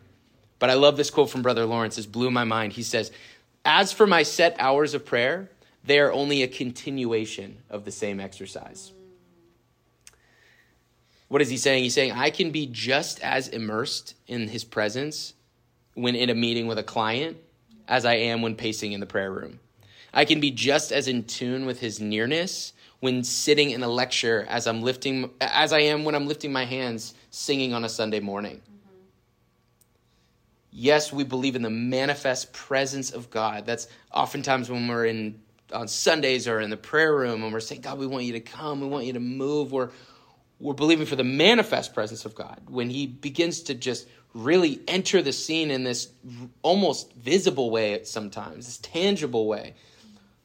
But 0.59 0.69
I 0.69 0.73
love 0.73 0.97
this 0.97 1.09
quote 1.09 1.29
from 1.29 1.41
Brother 1.41 1.65
Lawrence. 1.65 1.97
It 1.97 2.11
blew 2.11 2.29
my 2.29 2.43
mind. 2.43 2.73
He 2.73 2.83
says, 2.83 3.13
As 3.63 3.93
for 3.93 4.05
my 4.05 4.23
set 4.23 4.57
hours 4.59 4.93
of 4.93 5.05
prayer, 5.05 5.49
they 5.85 5.99
are 5.99 6.11
only 6.11 6.43
a 6.43 6.49
continuation 6.49 7.59
of 7.69 7.85
the 7.85 7.93
same 7.93 8.19
exercise. 8.19 8.91
What 11.29 11.41
is 11.41 11.47
he 11.47 11.55
saying? 11.55 11.83
He's 11.83 11.93
saying, 11.93 12.11
I 12.11 12.29
can 12.29 12.51
be 12.51 12.65
just 12.65 13.21
as 13.21 13.47
immersed 13.47 14.15
in 14.27 14.49
his 14.49 14.65
presence 14.65 15.33
when 15.93 16.15
in 16.15 16.29
a 16.29 16.35
meeting 16.35 16.67
with 16.67 16.77
a 16.77 16.83
client 16.83 17.37
as 17.87 18.03
I 18.03 18.15
am 18.15 18.41
when 18.41 18.55
pacing 18.55 18.91
in 18.91 18.99
the 18.99 19.05
prayer 19.05 19.31
room. 19.31 19.61
I 20.15 20.23
can 20.23 20.39
be 20.39 20.49
just 20.49 20.93
as 20.93 21.09
in 21.09 21.25
tune 21.25 21.65
with 21.65 21.81
his 21.81 21.99
nearness 21.99 22.71
when 23.01 23.23
sitting 23.25 23.71
in 23.71 23.83
a 23.83 23.87
lecture 23.89 24.45
as 24.49 24.65
I'm 24.65 24.81
lifting 24.81 25.29
as 25.41 25.73
I 25.73 25.81
am 25.81 26.05
when 26.05 26.15
I'm 26.15 26.27
lifting 26.27 26.53
my 26.53 26.63
hands 26.63 27.13
singing 27.29 27.73
on 27.73 27.83
a 27.83 27.89
Sunday 27.89 28.21
morning. 28.21 28.55
Mm-hmm. 28.55 28.99
Yes, 30.71 31.11
we 31.11 31.25
believe 31.25 31.57
in 31.57 31.61
the 31.61 31.69
manifest 31.69 32.53
presence 32.53 33.11
of 33.11 33.29
God. 33.29 33.65
That's 33.65 33.87
oftentimes 34.13 34.71
when 34.71 34.87
we're 34.87 35.05
in 35.05 35.41
on 35.73 35.89
Sundays 35.89 36.47
or 36.47 36.61
in 36.61 36.69
the 36.69 36.77
prayer 36.77 37.13
room 37.13 37.43
and 37.43 37.51
we're 37.51 37.59
saying, 37.59 37.81
God, 37.81 37.97
we 37.97 38.07
want 38.07 38.23
you 38.23 38.33
to 38.33 38.39
come, 38.39 38.79
we 38.79 38.87
want 38.87 39.05
you 39.05 39.13
to 39.13 39.19
move. 39.19 39.73
We're 39.73 39.89
we're 40.59 40.73
believing 40.73 41.05
for 41.05 41.17
the 41.17 41.25
manifest 41.25 41.93
presence 41.93 42.23
of 42.23 42.33
God 42.33 42.61
when 42.69 42.89
He 42.89 43.05
begins 43.05 43.63
to 43.63 43.75
just 43.75 44.07
really 44.33 44.79
enter 44.87 45.21
the 45.21 45.33
scene 45.33 45.71
in 45.71 45.83
this 45.83 46.09
almost 46.61 47.13
visible 47.13 47.69
way 47.69 48.03
sometimes, 48.03 48.65
this 48.65 48.77
tangible 48.77 49.47
way. 49.47 49.75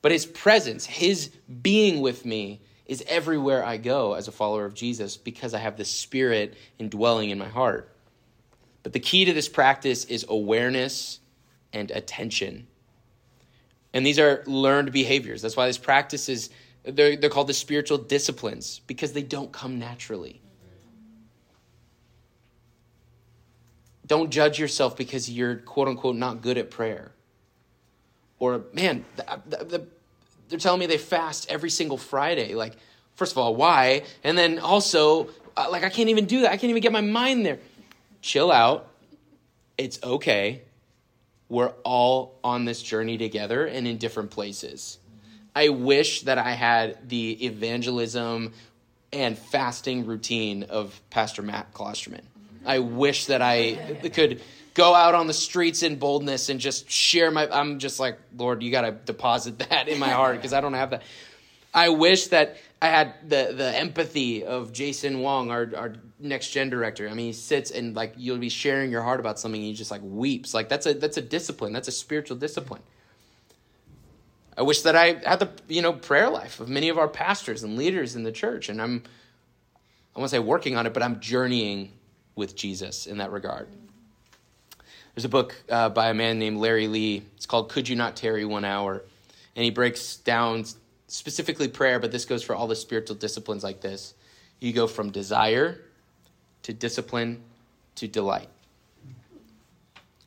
But 0.03 0.13
his 0.13 0.27
presence, 0.27 0.87
his 0.87 1.31
being 1.63 2.01
with 2.01 2.25
me, 2.25 2.61
is 2.87 3.05
everywhere 3.07 3.65
I 3.65 3.77
go 3.77 4.15
as 4.15 4.29
a 4.29 4.33
follower 4.33 4.65
of 4.65 4.75
Jesus 4.75 5.17
because 5.17 5.55
I 5.55 5.59
have 5.59 5.77
the 5.77 5.85
Spirit 5.85 6.57
indwelling 6.79 7.31
in 7.31 7.39
my 7.39 7.49
heart. 7.49 7.95
But 8.83 8.93
the 8.93 9.01
key 9.01 9.27
to 9.27 9.33
this 9.33 9.49
practice 9.49 10.05
is 10.07 10.27
awareness 10.29 11.21
and 11.73 11.91
attention. 11.91 12.67
And 13.93 14.07
these 14.07 14.19
are 14.19 14.43
learned 14.47 14.93
behaviors. 14.93 15.43
That's 15.43 15.57
why 15.57 15.67
this 15.67 15.79
practice 15.79 16.29
is, 16.29 16.51
they're, 16.83 17.17
they're 17.17 17.31
called 17.31 17.49
the 17.49 17.55
spiritual 17.55 17.99
disciplines 17.99 18.81
because 18.87 19.13
they 19.13 19.23
don't 19.23 19.53
come 19.53 19.79
naturally. 19.79 20.41
Don't 24.07 24.31
judge 24.31 24.59
yourself 24.59 24.97
because 24.97 25.31
you're 25.31 25.57
quote 25.57 25.87
unquote 25.87 26.17
not 26.17 26.43
good 26.43 26.59
at 26.59 26.71
prayer. 26.71 27.13
Or, 28.41 28.65
man, 28.73 29.05
the, 29.15 29.41
the, 29.49 29.87
they're 30.49 30.59
telling 30.59 30.81
me 30.81 30.87
they 30.87 30.99
fast 30.99 31.49
every 31.49 31.71
single 31.71 31.97
Friday. 31.97 32.55
Like, 32.55 32.77
first 33.15 33.31
of 33.33 33.39
all, 33.39 33.55
why? 33.55 34.03
And 34.25 34.37
then 34.37 34.59
also, 34.59 35.29
uh, 35.57 35.69
like, 35.71 35.85
I 35.85 35.91
can't 35.91 36.09
even 36.09 36.25
do 36.27 36.41
that. 36.41 36.51
I 36.51 36.57
can't 36.57 36.71
even 36.71 36.83
get 36.83 36.91
my 36.91 37.03
mind 37.03 37.47
there. 37.47 37.61
Chill 38.23 38.51
out. 38.51 38.89
It's 39.79 40.03
okay. 40.03 40.63
We're 41.49 41.73
all 41.85 42.35
on 42.43 42.65
this 42.65 42.83
journey 42.83 43.19
together 43.19 43.67
and 43.67 43.87
in 43.87 43.99
different 43.99 44.31
places. 44.31 44.99
I 45.55 45.69
wish 45.69 46.23
that 46.23 46.39
I 46.39 46.53
had 46.53 47.09
the 47.09 47.45
evangelism 47.45 48.53
and 49.13 49.37
fasting 49.37 50.07
routine 50.07 50.63
of 50.65 51.01
Pastor 51.11 51.43
Matt 51.43 51.75
Klosterman. 51.75 52.23
I 52.65 52.79
wish 52.79 53.27
that 53.27 53.43
I 53.43 53.99
could 54.13 54.43
go 54.75 54.95
out 54.95 55.15
on 55.15 55.27
the 55.27 55.33
streets 55.33 55.83
in 55.83 55.97
boldness 55.97 56.49
and 56.49 56.61
just 56.61 56.91
share 56.91 57.31
my 57.31 57.49
I'm 57.51 57.79
just 57.79 58.01
like, 58.01 58.19
Lord, 58.37 58.63
you 58.63 58.71
got 58.71 58.83
to 58.83 58.93
deposit 58.93 59.59
that 59.71 59.89
in 59.89 59.99
my 59.99 60.11
heart 60.11 60.37
because 60.37 60.53
I 60.53 60.61
don't 60.61 60.75
have 60.75 60.91
that. 60.91 61.03
I 61.73 61.91
wish 61.91 62.29
that 62.29 62.57
I 62.83 62.89
had 62.89 63.15
the 63.29 63.53
the 63.57 63.77
empathy 63.77 64.45
of 64.45 64.73
Jason 64.73 65.21
Wong, 65.21 65.51
our 65.51 65.71
our 65.77 65.95
next 66.19 66.51
gen 66.51 66.71
director. 66.71 67.09
I 67.09 67.15
mean, 67.15 67.27
he 67.27 67.33
sits 67.33 67.71
and 67.71 67.95
like 67.95 68.15
you'll 68.17 68.39
be 68.39 68.49
sharing 68.49 68.91
your 68.91 69.03
heart 69.03 69.21
about 69.21 69.39
something 69.39 69.61
and 69.61 69.69
he 69.69 69.75
just 69.75 69.91
like 69.91 70.03
weeps. 70.05 70.55
Like 70.55 70.69
that's 70.69 70.87
a 70.87 70.95
that's 70.95 71.17
a 71.17 71.23
discipline. 71.23 71.73
That's 71.73 71.89
a 71.89 71.93
spiritual 71.93 72.37
discipline. 72.37 72.83
I 74.57 74.63
wish 74.63 74.83
that 74.83 74.97
I 74.97 75.15
had 75.25 75.39
the 75.39 75.51
you 75.69 75.83
know 75.83 75.93
prayer 75.93 76.29
life 76.29 76.61
of 76.61 76.69
many 76.69 76.89
of 76.89 76.99
our 76.99 77.09
pastors 77.09 77.63
and 77.63 77.77
leaders 77.77 78.17
in 78.17 78.25
the 78.25 78.33
church, 78.33 78.69
and 78.69 78.81
I'm 78.81 79.03
I 80.15 80.19
won't 80.19 80.31
say 80.31 80.39
working 80.39 80.77
on 80.77 80.87
it, 80.87 80.93
but 80.93 81.03
I'm 81.03 81.21
journeying 81.21 81.93
with 82.35 82.57
Jesus 82.57 83.07
in 83.07 83.19
that 83.19 83.31
regard. 83.31 83.69
There's 85.15 85.25
a 85.25 85.29
book 85.29 85.57
uh, 85.69 85.89
by 85.89 86.11
a 86.11 86.15
man 86.15 86.39
named 86.39 86.59
Larry 86.59 86.89
Lea. 86.89 87.23
It's 87.37 87.47
called 87.47 87.69
Could 87.69 87.89
You 87.89 87.97
Not 87.97 88.17
Tarry 88.17 88.45
One 88.45 88.65
Hour? 88.65 89.03
And 89.57 89.65
he 89.65 89.71
breaks 89.71 90.17
down 90.17 90.65
specifically 91.09 91.69
prayer, 91.69 91.99
but 91.99 92.13
this 92.13 92.25
goes 92.25 92.43
for 92.43 92.55
all 92.55 92.69
the 92.69 92.77
spiritual 92.77 93.17
disciplines 93.17 93.65
like 93.65 93.81
this. 93.81 94.15
You 94.61 94.73
go 94.73 94.87
from 94.87 95.11
desire 95.11 95.81
to 96.63 96.73
discipline 96.73 97.43
to 97.97 98.07
delight. 98.07 98.49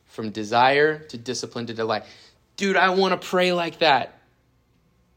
From 0.06 0.30
desire 0.30 0.98
to 0.98 1.16
discipline 1.16 1.66
to 1.66 1.74
delight. 1.74 2.04
Dude, 2.56 2.76
I 2.76 2.90
want 2.90 3.20
to 3.20 3.26
pray 3.26 3.52
like 3.52 3.78
that. 3.78 4.18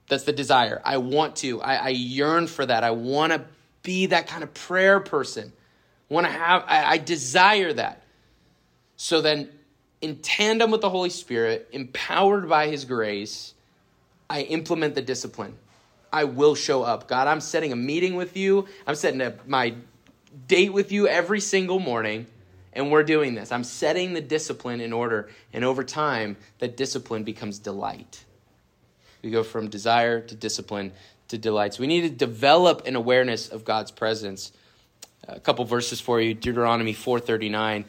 That's 0.08 0.24
the 0.24 0.32
desire. 0.32 0.82
I 0.86 0.98
want 0.98 1.36
to. 1.38 1.62
I, 1.62 1.76
I 1.76 1.90
yearn 1.90 2.48
for 2.48 2.66
that. 2.66 2.84
I 2.84 2.92
want 2.92 3.34
to 3.34 3.44
be 3.84 4.08
that 4.08 4.28
kind 4.28 4.44
of 4.44 4.54
prayer 4.54 5.00
person. 5.02 5.52
Want 6.10 6.26
to 6.26 6.32
have, 6.32 6.64
I, 6.66 6.92
I 6.92 6.98
desire 6.98 7.74
that. 7.74 8.04
So 8.96 9.22
then 9.22 9.50
in 10.02 10.18
tandem 10.18 10.72
with 10.72 10.82
the 10.82 10.90
Holy 10.90 11.10
Spirit, 11.10 11.68
empowered 11.72 12.48
by 12.48 12.68
His 12.68 12.86
grace, 12.86 13.54
I 14.30 14.42
implement 14.42 14.96
the 14.96 15.02
discipline. 15.02 15.56
I 16.12 16.24
will 16.26 16.56
show 16.56 16.84
up. 16.84 17.08
God, 17.08 17.28
I'm 17.28 17.42
setting 17.42 17.72
a 17.72 17.76
meeting 17.76 18.16
with 18.16 18.38
you. 18.38 18.68
I'm 18.86 18.96
setting 18.96 19.22
a, 19.22 19.36
my 19.46 19.76
date 20.48 20.72
with 20.72 20.92
you 20.92 21.08
every 21.08 21.40
single 21.40 21.80
morning, 21.80 22.28
and 22.74 22.92
we're 22.92 23.04
doing 23.04 23.36
this. 23.36 23.52
I'm 23.52 23.64
setting 23.64 24.14
the 24.14 24.22
discipline 24.22 24.82
in 24.82 24.94
order, 24.94 25.30
and 25.54 25.66
over 25.66 25.84
time, 25.84 26.38
that 26.60 26.78
discipline 26.78 27.24
becomes 27.24 27.60
delight. 27.60 28.24
We 29.22 29.32
go 29.32 29.44
from 29.44 29.70
desire 29.70 30.22
to 30.22 30.36
discipline 30.36 30.92
to 31.30 31.38
delight. 31.38 31.74
So 31.74 31.82
we 31.82 31.88
need 31.88 32.02
to 32.02 32.10
develop 32.10 32.86
an 32.86 32.96
awareness 32.96 33.50
of 33.50 33.66
God's 33.66 33.92
presence. 33.92 34.52
A 35.28 35.40
couple 35.40 35.66
verses 35.66 36.00
for 36.00 36.22
you 36.22 36.34
Deuteronomy 36.34 36.94
439. 36.94 37.86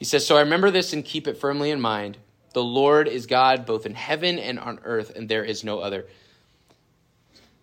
He 0.00 0.06
says, 0.06 0.26
So 0.26 0.36
I 0.36 0.40
remember 0.40 0.72
this 0.72 0.92
and 0.92 1.04
keep 1.04 1.28
it 1.28 1.36
firmly 1.36 1.70
in 1.70 1.80
mind. 1.80 2.16
The 2.54 2.64
Lord 2.64 3.06
is 3.06 3.26
God 3.26 3.64
both 3.64 3.86
in 3.86 3.94
heaven 3.94 4.40
and 4.40 4.58
on 4.58 4.80
earth, 4.82 5.12
and 5.14 5.28
there 5.28 5.44
is 5.44 5.62
no 5.62 5.78
other. 5.78 6.06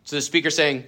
So 0.06 0.16
the 0.16 0.22
speaker 0.22 0.50
saying, 0.50 0.86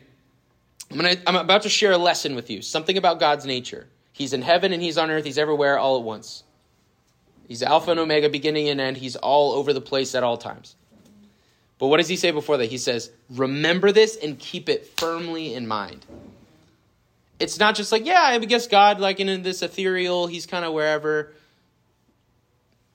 I'm, 0.90 0.98
gonna, 0.98 1.16
I'm 1.28 1.36
about 1.36 1.64
to 1.64 1.70
share 1.70 1.92
a 1.92 1.98
lesson 1.98 2.36
with 2.36 2.50
you, 2.50 2.62
something 2.62 2.98
about 2.98 3.20
God's 3.20 3.46
nature. 3.46 3.88
He's 4.14 4.32
in 4.32 4.42
heaven 4.42 4.72
and 4.72 4.82
he's 4.82 4.98
on 4.98 5.12
earth, 5.12 5.26
he's 5.26 5.38
everywhere 5.38 5.78
all 5.78 5.98
at 5.98 6.04
once. 6.04 6.44
He's 7.48 7.64
Alpha 7.64 7.92
and 7.92 8.00
Omega, 8.00 8.30
beginning 8.30 8.70
and 8.70 8.80
end. 8.80 8.96
He's 8.96 9.16
all 9.16 9.54
over 9.54 9.74
the 9.74 9.82
place 9.82 10.14
at 10.14 10.24
all 10.24 10.38
times. 10.38 10.76
But 11.80 11.88
what 11.88 11.98
does 11.98 12.08
he 12.08 12.16
say 12.16 12.30
before 12.30 12.58
that? 12.58 12.68
He 12.68 12.78
says, 12.78 13.10
Remember 13.32 13.92
this 13.92 14.16
and 14.16 14.38
keep 14.38 14.70
it 14.70 14.86
firmly 14.98 15.56
in 15.56 15.68
mind 15.68 16.06
it's 17.40 17.58
not 17.58 17.76
just 17.76 17.92
like, 17.92 18.06
yeah, 18.06 18.22
I 18.22 18.38
guess 18.40 18.68
God, 18.68 19.00
like 19.00 19.20
in 19.20 19.42
this 19.44 19.62
ethereal, 19.62 20.28
he's 20.28 20.46
kind 20.46 20.66
of 20.66 20.74
wherever. 20.74 21.34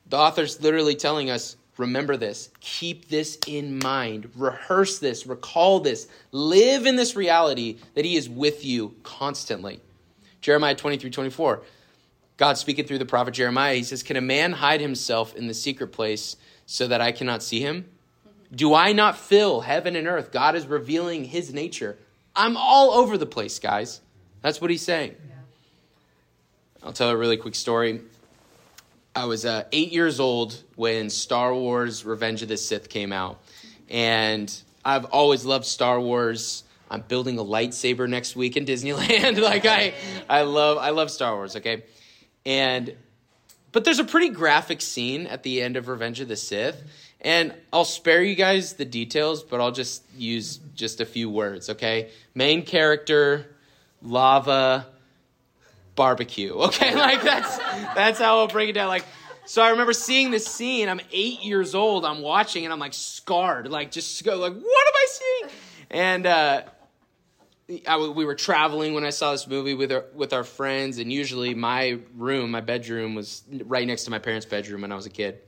The 0.08 0.16
author's 0.16 0.61
literally 0.62 0.94
telling 0.94 1.30
us, 1.30 1.56
remember 1.76 2.16
this, 2.16 2.50
keep 2.61 3.08
this 3.08 3.38
in 3.46 3.78
mind, 3.78 4.30
rehearse 4.37 4.99
this, 4.99 5.26
recall 5.26 5.80
this, 5.80 6.08
live 6.30 6.87
in 6.87 6.96
this 6.96 7.16
reality 7.16 7.78
that 7.94 8.04
he 8.04 8.16
is 8.16 8.28
with 8.28 8.64
you 8.64 8.94
constantly. 9.02 9.80
Jeremiah 10.40 10.75
23 10.75 11.11
24. 11.11 11.62
God 12.37 12.58
speaking 12.58 12.84
through 12.84 12.99
the 12.99 13.06
prophet 13.06 13.32
Jeremiah, 13.32 13.76
he 13.76 13.82
says, 13.82 14.02
Can 14.02 14.16
a 14.16 14.20
man 14.20 14.52
hide 14.52 14.80
himself 14.80 15.34
in 15.37 15.46
the 15.46 15.54
secret 15.54 15.88
place 15.88 16.37
so 16.66 16.87
that 16.88 17.00
I 17.00 17.12
cannot 17.12 17.42
see 17.42 17.61
him? 17.61 17.88
Do 18.52 18.75
I 18.75 18.92
not 18.92 19.18
fill 19.18 19.62
heaven 19.62 19.96
and 19.96 20.06
earth? 20.06 20.32
God 20.32 20.54
is 20.54 20.66
revealing 20.66 21.25
his 21.25 21.52
nature. 21.52 21.96
I'm 22.37 22.56
all 22.56 22.90
over 22.92 23.16
the 23.16 23.26
place, 23.26 23.58
guys. 23.58 24.00
That's 24.42 24.61
what 24.61 24.70
he's 24.70 24.82
saying. 24.82 25.14
I'll 26.82 26.92
tell 26.92 27.11
a 27.11 27.16
really 27.16 27.37
quick 27.37 27.54
story. 27.54 28.02
I 29.16 29.26
was 29.26 29.44
uh, 29.44 29.64
eight 29.71 29.92
years 29.92 30.18
old 30.18 30.61
when 30.75 31.09
Star 31.09 31.54
Wars 31.54 32.04
Revenge 32.04 32.42
of 32.42 32.49
the 32.49 32.56
Sith 32.56 32.88
came 32.88 33.12
out. 33.12 33.40
And 33.88 34.52
I've 34.85 35.04
always 35.06 35.44
loved 35.44 35.66
Star 35.66 36.00
Wars. 36.00 36.64
I'm 36.90 37.02
building 37.02 37.38
a 37.38 37.44
lightsaber 37.44 38.09
next 38.09 38.35
week 38.35 38.56
in 38.56 38.64
Disneyland. 38.66 39.38
like 39.42 39.66
I 39.66 39.94
I 40.28 40.42
love 40.42 40.78
I 40.78 40.90
love 40.90 41.11
Star 41.11 41.35
Wars, 41.37 41.54
okay? 41.56 41.85
And 42.44 42.94
but 43.71 43.85
there's 43.85 44.00
a 44.00 44.04
pretty 44.04 44.30
graphic 44.30 44.80
scene 44.80 45.26
at 45.26 45.42
the 45.44 45.62
end 45.62 45.76
of 45.76 45.88
Revenge 45.88 46.21
of 46.21 46.28
the 46.28 46.37
Sith. 46.37 46.83
And 47.21 47.54
I'll 47.73 47.87
spare 47.87 48.23
you 48.23 48.35
guys 48.35 48.75
the 48.75 48.85
details, 48.85 49.42
but 49.42 49.61
I'll 49.61 49.73
just 49.73 50.02
use 50.16 50.59
just 50.75 51.00
a 51.00 51.06
few 51.06 51.30
words, 51.30 51.71
okay? 51.71 52.11
Main 52.35 52.62
character, 52.62 53.47
lava, 54.02 54.87
barbecue. 55.94 56.54
Okay, 56.64 56.94
like 56.94 57.22
that's 57.22 57.58
that's 57.94 58.18
how 58.18 58.38
I'll 58.38 58.48
break 58.48 58.70
it 58.70 58.72
down. 58.72 58.88
Like, 58.88 59.04
so 59.44 59.62
I 59.62 59.70
remember 59.70 59.92
seeing 59.92 60.30
this 60.30 60.46
scene. 60.46 60.88
I'm 60.88 61.00
eight 61.12 61.44
years 61.44 61.74
old. 61.74 62.04
I'm 62.04 62.22
watching, 62.22 62.64
and 62.64 62.72
I'm 62.72 62.78
like 62.78 62.94
scarred. 62.94 63.68
Like, 63.68 63.90
just 63.90 64.24
go 64.24 64.36
like, 64.36 64.52
what 64.52 64.86
am 64.88 64.94
I 64.94 65.06
seeing? 65.08 65.50
And 65.90 66.26
uh, 66.26 66.62
I, 67.86 67.98
we 68.08 68.24
were 68.24 68.34
traveling 68.34 68.94
when 68.94 69.04
I 69.04 69.10
saw 69.10 69.32
this 69.32 69.46
movie 69.46 69.74
with 69.74 69.92
our 69.92 70.04
with 70.14 70.32
our 70.32 70.44
friends, 70.44 70.98
and 70.98 71.12
usually 71.12 71.54
my 71.54 71.98
room, 72.14 72.50
my 72.50 72.60
bedroom, 72.60 73.14
was 73.14 73.42
right 73.64 73.86
next 73.86 74.04
to 74.04 74.10
my 74.10 74.18
parents' 74.18 74.46
bedroom 74.46 74.82
when 74.82 74.92
I 74.92 74.96
was 74.96 75.06
a 75.06 75.10
kid. 75.10 75.38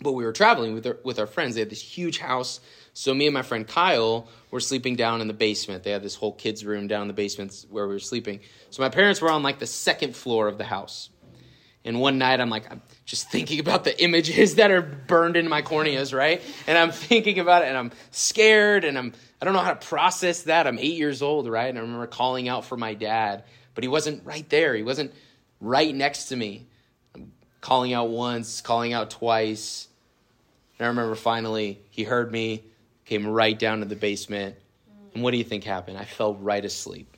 But 0.00 0.12
we 0.12 0.24
were 0.24 0.32
traveling 0.32 0.74
with 0.74 0.86
our, 0.86 0.98
with 1.02 1.18
our 1.18 1.26
friends. 1.26 1.54
They 1.54 1.60
had 1.60 1.70
this 1.70 1.82
huge 1.82 2.18
house. 2.18 2.60
So 2.98 3.14
me 3.14 3.28
and 3.28 3.32
my 3.34 3.42
friend 3.42 3.64
Kyle 3.64 4.26
were 4.50 4.58
sleeping 4.58 4.96
down 4.96 5.20
in 5.20 5.28
the 5.28 5.32
basement. 5.32 5.84
They 5.84 5.92
had 5.92 6.02
this 6.02 6.16
whole 6.16 6.32
kids' 6.32 6.64
room 6.64 6.88
down 6.88 7.02
in 7.02 7.06
the 7.06 7.14
basement 7.14 7.64
where 7.70 7.86
we 7.86 7.94
were 7.94 8.00
sleeping. 8.00 8.40
So 8.70 8.82
my 8.82 8.88
parents 8.88 9.20
were 9.20 9.30
on 9.30 9.44
like 9.44 9.60
the 9.60 9.68
second 9.68 10.16
floor 10.16 10.48
of 10.48 10.58
the 10.58 10.64
house. 10.64 11.08
And 11.84 12.00
one 12.00 12.18
night 12.18 12.40
I'm 12.40 12.50
like, 12.50 12.68
I'm 12.68 12.82
just 13.04 13.30
thinking 13.30 13.60
about 13.60 13.84
the 13.84 14.02
images 14.02 14.54
that 14.56 14.72
are 14.72 14.82
burned 14.82 15.36
into 15.36 15.48
my 15.48 15.62
corneas, 15.62 16.12
right? 16.12 16.42
And 16.66 16.76
I'm 16.76 16.90
thinking 16.90 17.38
about 17.38 17.62
it 17.62 17.68
and 17.68 17.76
I'm 17.76 17.92
scared 18.10 18.84
and 18.84 18.98
I'm 18.98 19.12
I 19.40 19.44
don't 19.44 19.54
know 19.54 19.60
how 19.60 19.74
to 19.74 19.86
process 19.86 20.42
that. 20.42 20.66
I'm 20.66 20.80
eight 20.80 20.96
years 20.96 21.22
old, 21.22 21.46
right? 21.48 21.68
And 21.68 21.78
I 21.78 21.82
remember 21.82 22.08
calling 22.08 22.48
out 22.48 22.64
for 22.64 22.76
my 22.76 22.94
dad, 22.94 23.44
but 23.76 23.84
he 23.84 23.88
wasn't 23.88 24.24
right 24.24 24.48
there. 24.48 24.74
He 24.74 24.82
wasn't 24.82 25.14
right 25.60 25.94
next 25.94 26.30
to 26.30 26.36
me. 26.36 26.66
I'm 27.14 27.30
calling 27.60 27.92
out 27.92 28.08
once, 28.08 28.60
calling 28.60 28.92
out 28.92 29.10
twice. 29.10 29.86
And 30.80 30.86
I 30.86 30.88
remember 30.88 31.14
finally 31.14 31.80
he 31.90 32.02
heard 32.02 32.32
me, 32.32 32.64
came 33.08 33.26
right 33.26 33.58
down 33.58 33.80
to 33.80 33.86
the 33.86 33.96
basement. 33.96 34.54
And 35.14 35.22
what 35.22 35.30
do 35.30 35.38
you 35.38 35.44
think 35.44 35.64
happened? 35.64 35.96
I 35.96 36.04
fell 36.04 36.34
right 36.34 36.62
asleep. 36.62 37.16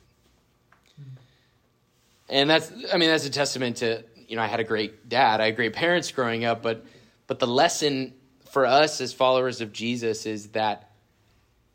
And 2.29 2.49
that's 2.49 2.71
I 2.93 2.97
mean 2.97 3.09
that's 3.09 3.25
a 3.25 3.29
testament 3.29 3.77
to, 3.77 4.03
you 4.27 4.37
know, 4.37 4.41
I 4.41 4.47
had 4.47 4.61
a 4.61 4.63
great 4.63 5.09
dad, 5.09 5.41
I 5.41 5.47
had 5.47 5.57
great 5.57 5.73
parents 5.73 6.09
growing 6.11 6.45
up, 6.45 6.61
but 6.61 6.85
but 7.27 7.39
the 7.39 7.47
lesson 7.47 8.13
for 8.49 8.65
us 8.65 9.01
as 9.01 9.11
followers 9.11 9.59
of 9.59 9.73
Jesus 9.73 10.25
is 10.25 10.49
that 10.49 10.91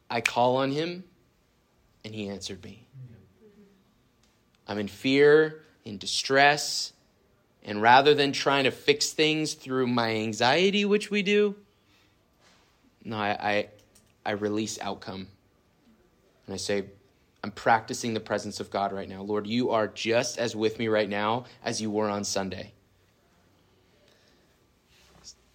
I 0.08 0.23
call 0.23 0.56
on 0.56 0.70
him 0.70 1.04
and 2.02 2.14
he 2.14 2.28
answered 2.28 2.64
me. 2.64 2.87
I'm 4.66 4.78
in 4.78 4.88
fear, 4.88 5.62
in 5.85 5.99
distress, 5.99 6.92
and 7.62 7.82
rather 7.82 8.14
than 8.14 8.32
trying 8.32 8.64
to 8.64 8.70
fix 8.70 9.11
things 9.11 9.52
through 9.52 9.87
my 9.88 10.11
anxiety, 10.12 10.85
which 10.85 11.11
we 11.11 11.23
do, 11.23 11.54
no, 13.04 13.16
I, 13.16 13.28
I, 13.28 13.68
I 14.26 14.33
release 14.33 14.78
outcome. 14.80 15.28
And 16.47 16.54
I 16.54 16.59
say, 16.59 16.85
I'm 17.45 17.52
practicing 17.52 18.12
the 18.12 18.21
presence 18.21 18.58
of 18.58 18.71
God 18.71 18.93
right 18.93 19.08
now. 19.08 19.23
Lord, 19.23 19.47
you 19.47 19.71
are 19.71 19.86
just 19.86 20.36
as 20.36 20.56
with 20.56 20.78
me 20.78 20.89
right 20.89 21.08
now 21.08 21.45
as 21.65 21.80
you 21.80 21.91
were 21.91 22.10
on 22.10 22.25
Sunday. 22.25 22.73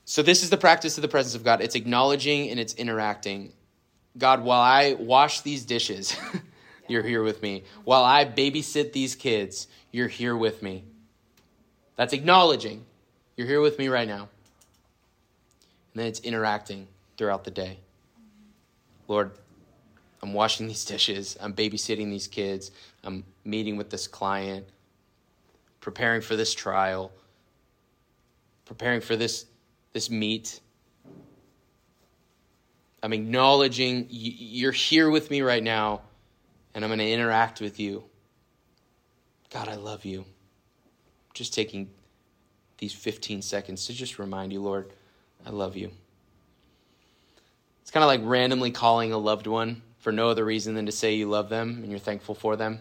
So, 0.06 0.22
this 0.22 0.44
is 0.44 0.50
the 0.50 0.58
practice 0.58 0.98
of 0.98 1.02
the 1.02 1.08
presence 1.08 1.36
of 1.36 1.44
God. 1.44 1.62
It's 1.62 1.76
acknowledging 1.76 2.50
and 2.50 2.60
it's 2.60 2.74
interacting. 2.74 3.54
God, 4.18 4.44
while 4.44 4.62
I 4.62 4.94
wash 4.94 5.42
these 5.42 5.66
dishes, 5.66 6.16
you're 6.88 7.04
here 7.04 7.24
with 7.24 7.42
me. 7.42 7.64
While 7.84 8.04
I 8.04 8.26
babysit 8.26 8.94
these 8.94 9.16
kids, 9.16 9.68
you're 9.92 10.10
here 10.10 10.36
with 10.36 10.62
me. 10.62 10.84
That's 11.96 12.14
acknowledging. 12.14 12.86
You're 13.38 13.48
here 13.48 13.62
with 13.62 13.78
me 13.78 13.88
right 13.88 14.08
now. 14.08 14.30
And 15.94 16.02
then 16.02 16.08
it's 16.08 16.20
interacting 16.22 16.88
throughout 17.18 17.44
the 17.44 17.52
day. 17.52 17.80
Lord, 19.12 19.32
I'm 20.24 20.32
washing 20.32 20.68
these 20.68 20.86
dishes, 20.94 21.38
I'm 21.42 21.54
babysitting 21.54 22.10
these 22.10 22.28
kids, 22.28 22.72
I'm 23.04 23.26
meeting 23.44 23.76
with 23.76 23.90
this 23.90 24.08
client, 24.08 24.66
preparing 25.82 26.22
for 26.22 26.38
this 26.38 26.54
trial, 26.54 27.12
preparing 28.64 29.02
for 29.02 29.18
this, 29.18 29.46
this 29.92 30.10
meet. 30.10 30.62
I'm 33.04 33.12
acknowledging 33.12 34.08
you're 34.10 34.72
here 34.72 35.10
with 35.10 35.30
me 35.30 35.42
right 35.42 35.64
now, 35.64 36.04
and 36.74 36.86
I'm 36.86 36.90
going 36.90 37.00
to 37.00 37.12
interact 37.12 37.60
with 37.60 37.82
you. 37.82 38.06
God, 39.50 39.68
I 39.68 39.76
love 39.76 40.06
you. 40.06 40.24
Just 41.34 41.54
taking 41.54 41.90
these 42.78 42.94
15 42.94 43.42
seconds 43.42 43.88
to 43.88 43.94
just 43.94 44.20
remind 44.20 44.54
you, 44.54 44.62
Lord, 44.62 44.94
I 45.46 45.50
love 45.50 45.76
you. 45.76 45.92
It's 47.82 47.92
kind 47.92 48.04
of 48.04 48.08
like 48.08 48.22
randomly 48.24 48.72
calling 48.72 49.12
a 49.12 49.18
loved 49.18 49.48
one 49.48 49.82
for 50.00 50.12
no 50.12 50.30
other 50.30 50.44
reason 50.46 50.74
than 50.76 50.86
to 50.86 50.92
say 50.92 51.14
you 51.14 51.30
love 51.30 51.50
them 51.50 51.80
and 51.82 51.90
you're 51.90 52.00
thankful 52.00 52.36
for 52.36 52.56
them. 52.56 52.80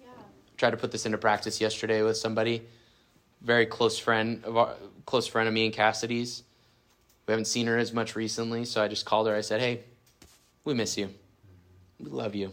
Yeah. 0.00 0.06
I 0.08 0.56
tried 0.56 0.70
to 0.70 0.76
put 0.76 0.92
this 0.92 1.06
into 1.06 1.18
practice 1.18 1.60
yesterday 1.60 2.02
with 2.02 2.16
somebody, 2.16 2.62
very 3.42 3.66
close 3.66 3.98
friend 3.98 4.44
of 4.44 4.56
our, 4.56 4.74
close 5.06 5.26
friend 5.26 5.48
of 5.48 5.54
me 5.54 5.64
and 5.64 5.74
Cassidy's. 5.74 6.42
We 7.26 7.32
haven't 7.32 7.46
seen 7.46 7.66
her 7.66 7.78
as 7.78 7.92
much 7.92 8.16
recently, 8.16 8.64
so 8.64 8.82
I 8.82 8.88
just 8.88 9.04
called 9.04 9.28
her. 9.28 9.34
I 9.34 9.40
said, 9.40 9.60
"Hey, 9.60 9.80
we 10.64 10.74
miss 10.74 10.98
you. 10.98 11.10
We 11.98 12.10
love 12.10 12.34
you." 12.34 12.52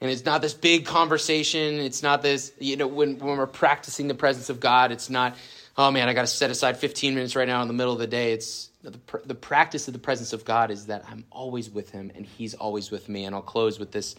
And 0.00 0.10
it's 0.10 0.24
not 0.24 0.40
this 0.40 0.54
big 0.54 0.86
conversation. 0.86 1.74
It's 1.74 2.02
not 2.02 2.22
this, 2.22 2.52
you 2.58 2.76
know, 2.76 2.86
when, 2.86 3.18
when 3.18 3.36
we're 3.36 3.46
practicing 3.46 4.08
the 4.08 4.14
presence 4.14 4.48
of 4.48 4.58
God, 4.58 4.92
it's 4.92 5.10
not 5.10 5.36
oh 5.80 5.90
man, 5.90 6.10
I 6.10 6.12
got 6.12 6.22
to 6.22 6.26
set 6.26 6.50
aside 6.50 6.76
15 6.76 7.14
minutes 7.14 7.34
right 7.34 7.48
now 7.48 7.62
in 7.62 7.68
the 7.68 7.74
middle 7.74 7.94
of 7.94 7.98
the 7.98 8.06
day. 8.06 8.32
It's 8.32 8.68
the, 8.82 8.98
the 9.24 9.34
practice 9.34 9.88
of 9.88 9.94
the 9.94 9.98
presence 9.98 10.34
of 10.34 10.44
God 10.44 10.70
is 10.70 10.86
that 10.86 11.06
I'm 11.08 11.24
always 11.30 11.70
with 11.70 11.90
him 11.90 12.12
and 12.14 12.26
he's 12.26 12.52
always 12.52 12.90
with 12.90 13.08
me. 13.08 13.24
And 13.24 13.34
I'll 13.34 13.40
close 13.40 13.78
with 13.78 13.90
this 13.90 14.14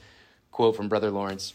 quote 0.52 0.76
from 0.76 0.90
Brother 0.90 1.12
Lawrence. 1.12 1.54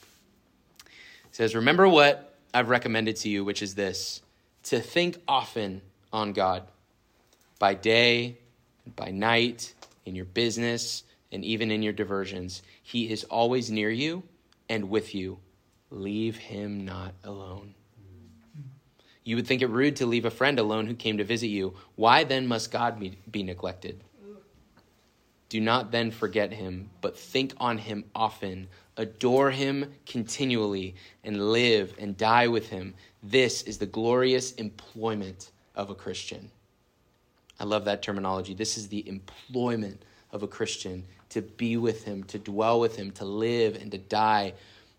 He 0.84 0.92
says, 1.32 1.56
Remember 1.56 1.88
what 1.88 2.36
I've 2.54 2.68
recommended 2.68 3.16
to 3.16 3.28
you, 3.28 3.44
which 3.44 3.62
is 3.62 3.74
this 3.74 4.22
to 4.64 4.80
think 4.80 5.18
often 5.26 5.82
on 6.12 6.32
God 6.32 6.62
by 7.58 7.74
day, 7.74 8.38
by 8.94 9.10
night, 9.10 9.74
in 10.04 10.14
your 10.14 10.24
business, 10.24 11.02
and 11.32 11.44
even 11.44 11.72
in 11.72 11.82
your 11.82 11.92
diversions. 11.92 12.62
He 12.80 13.10
is 13.10 13.24
always 13.24 13.72
near 13.72 13.90
you 13.90 14.22
and 14.68 14.88
with 14.88 15.16
you. 15.16 15.38
Leave 15.90 16.36
him 16.36 16.84
not 16.84 17.12
alone. 17.24 17.74
You 19.26 19.34
would 19.34 19.46
think 19.48 19.60
it 19.60 19.66
rude 19.66 19.96
to 19.96 20.06
leave 20.06 20.24
a 20.24 20.30
friend 20.30 20.56
alone 20.56 20.86
who 20.86 20.94
came 20.94 21.18
to 21.18 21.24
visit 21.24 21.48
you. 21.48 21.74
Why 21.96 22.22
then 22.22 22.46
must 22.46 22.70
God 22.70 23.00
be, 23.00 23.18
be 23.28 23.42
neglected? 23.42 24.04
Do 25.48 25.60
not 25.60 25.90
then 25.90 26.12
forget 26.12 26.52
him, 26.52 26.90
but 27.00 27.18
think 27.18 27.52
on 27.58 27.78
him 27.78 28.04
often. 28.14 28.68
Adore 28.96 29.50
him 29.50 29.92
continually, 30.06 30.94
and 31.24 31.50
live 31.50 31.92
and 31.98 32.16
die 32.16 32.46
with 32.46 32.68
him. 32.68 32.94
This 33.20 33.62
is 33.62 33.78
the 33.78 33.86
glorious 33.86 34.52
employment 34.52 35.50
of 35.74 35.90
a 35.90 35.94
Christian. 35.96 36.52
I 37.58 37.64
love 37.64 37.84
that 37.86 38.02
terminology. 38.02 38.54
This 38.54 38.78
is 38.78 38.86
the 38.86 39.08
employment 39.08 40.04
of 40.30 40.44
a 40.44 40.48
Christian 40.48 41.04
to 41.30 41.42
be 41.42 41.76
with 41.76 42.04
him, 42.04 42.22
to 42.24 42.38
dwell 42.38 42.78
with 42.78 42.94
him, 42.94 43.10
to 43.12 43.24
live 43.24 43.74
and 43.74 43.90
to 43.90 43.98
die 43.98 44.52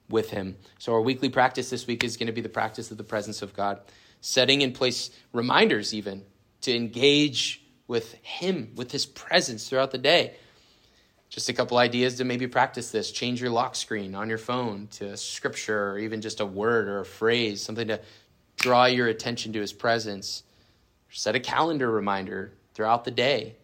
with 0.10 0.32
him. 0.32 0.58
So, 0.80 0.94
our 0.94 1.02
weekly 1.02 1.30
practice 1.30 1.70
this 1.70 1.88
week 1.88 2.04
is 2.04 2.18
going 2.18 2.28
to 2.28 2.34
be 2.34 2.42
the 2.42 2.50
practice 2.50 2.92
of 2.92 2.98
the 2.98 3.04
presence 3.06 3.42
of 3.42 3.54
God 3.54 3.80
setting 4.22 4.62
in 4.62 4.72
place 4.72 5.10
reminders 5.34 5.94
even 5.94 6.24
to 6.62 6.76
engage 6.76 7.64
with 7.88 8.14
Him, 8.16 8.74
with 8.76 8.92
His 8.92 9.06
presence 9.06 9.70
throughout 9.70 9.92
the 9.92 9.98
day. 9.98 10.36
Just 11.30 11.50
a 11.50 11.54
couple 11.54 11.78
ideas 11.78 12.16
to 12.16 12.24
maybe 12.24 12.48
practice 12.48 12.92
this. 12.92 13.12
Change 13.12 13.42
your 13.42 13.50
lock 13.50 13.76
screen 13.76 14.16
on 14.16 14.30
your 14.30 14.38
phone 14.38 14.88
to 14.92 15.16
scripture 15.18 15.92
or 15.92 16.00
even 16.00 16.22
just 16.22 16.40
a 16.40 16.46
word 16.46 16.88
or 16.88 17.00
a 17.00 17.06
phrase, 17.06 17.62
something 17.62 17.88
to 17.90 18.00
draw 18.56 18.86
your 18.86 19.08
attention 19.08 19.54
to 19.54 19.62
His 19.62 19.74
presence. 19.74 20.44
Set 21.10 21.36
a 21.36 21.40
calendar 21.40 21.90
reminder 21.90 22.54
throughout 22.74 23.06
the 23.06 23.12
day. 23.12 23.56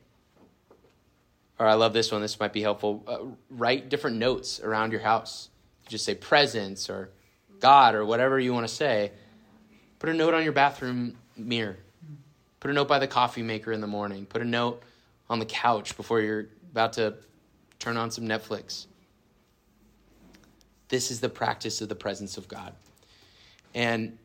Or 1.60 1.68
I 1.68 1.76
love 1.76 1.94
this 1.94 2.12
one, 2.12 2.22
this 2.22 2.40
might 2.40 2.54
be 2.54 2.62
helpful. 2.62 3.04
Uh, 3.08 3.18
write 3.50 3.90
different 3.90 4.18
notes 4.18 4.60
around 4.60 4.92
your 4.92 5.02
house. 5.02 5.50
Just 5.88 6.06
say 6.06 6.16
presence 6.16 6.90
or 6.90 7.12
God 7.60 7.96
or 7.96 8.06
whatever 8.06 8.40
you 8.40 8.54
want 8.54 8.68
to 8.68 8.74
say 8.74 9.12
Put 10.04 10.10
a 10.10 10.14
note 10.14 10.34
on 10.34 10.44
your 10.44 10.52
bathroom 10.52 11.16
mirror. 11.38 11.78
Put 12.60 12.70
a 12.70 12.74
note 12.74 12.90
by 12.90 13.00
the 13.00 13.08
coffee 13.08 13.42
maker 13.42 13.72
in 13.72 13.80
the 13.80 13.88
morning. 13.88 14.26
Put 14.26 14.42
a 14.42 14.46
note 14.46 14.84
on 15.30 15.40
the 15.40 15.46
couch 15.46 15.96
before 15.96 16.20
you're 16.20 16.48
about 16.72 16.92
to 16.94 17.16
turn 17.80 17.96
on 17.96 18.12
some 18.12 18.26
Netflix. 18.26 18.88
This 20.90 21.10
is 21.10 21.22
the 21.22 21.30
practice 21.30 21.80
of 21.80 21.88
the 21.88 21.96
presence 21.96 22.36
of 22.36 22.50
God. 22.50 22.74
And 23.74 24.18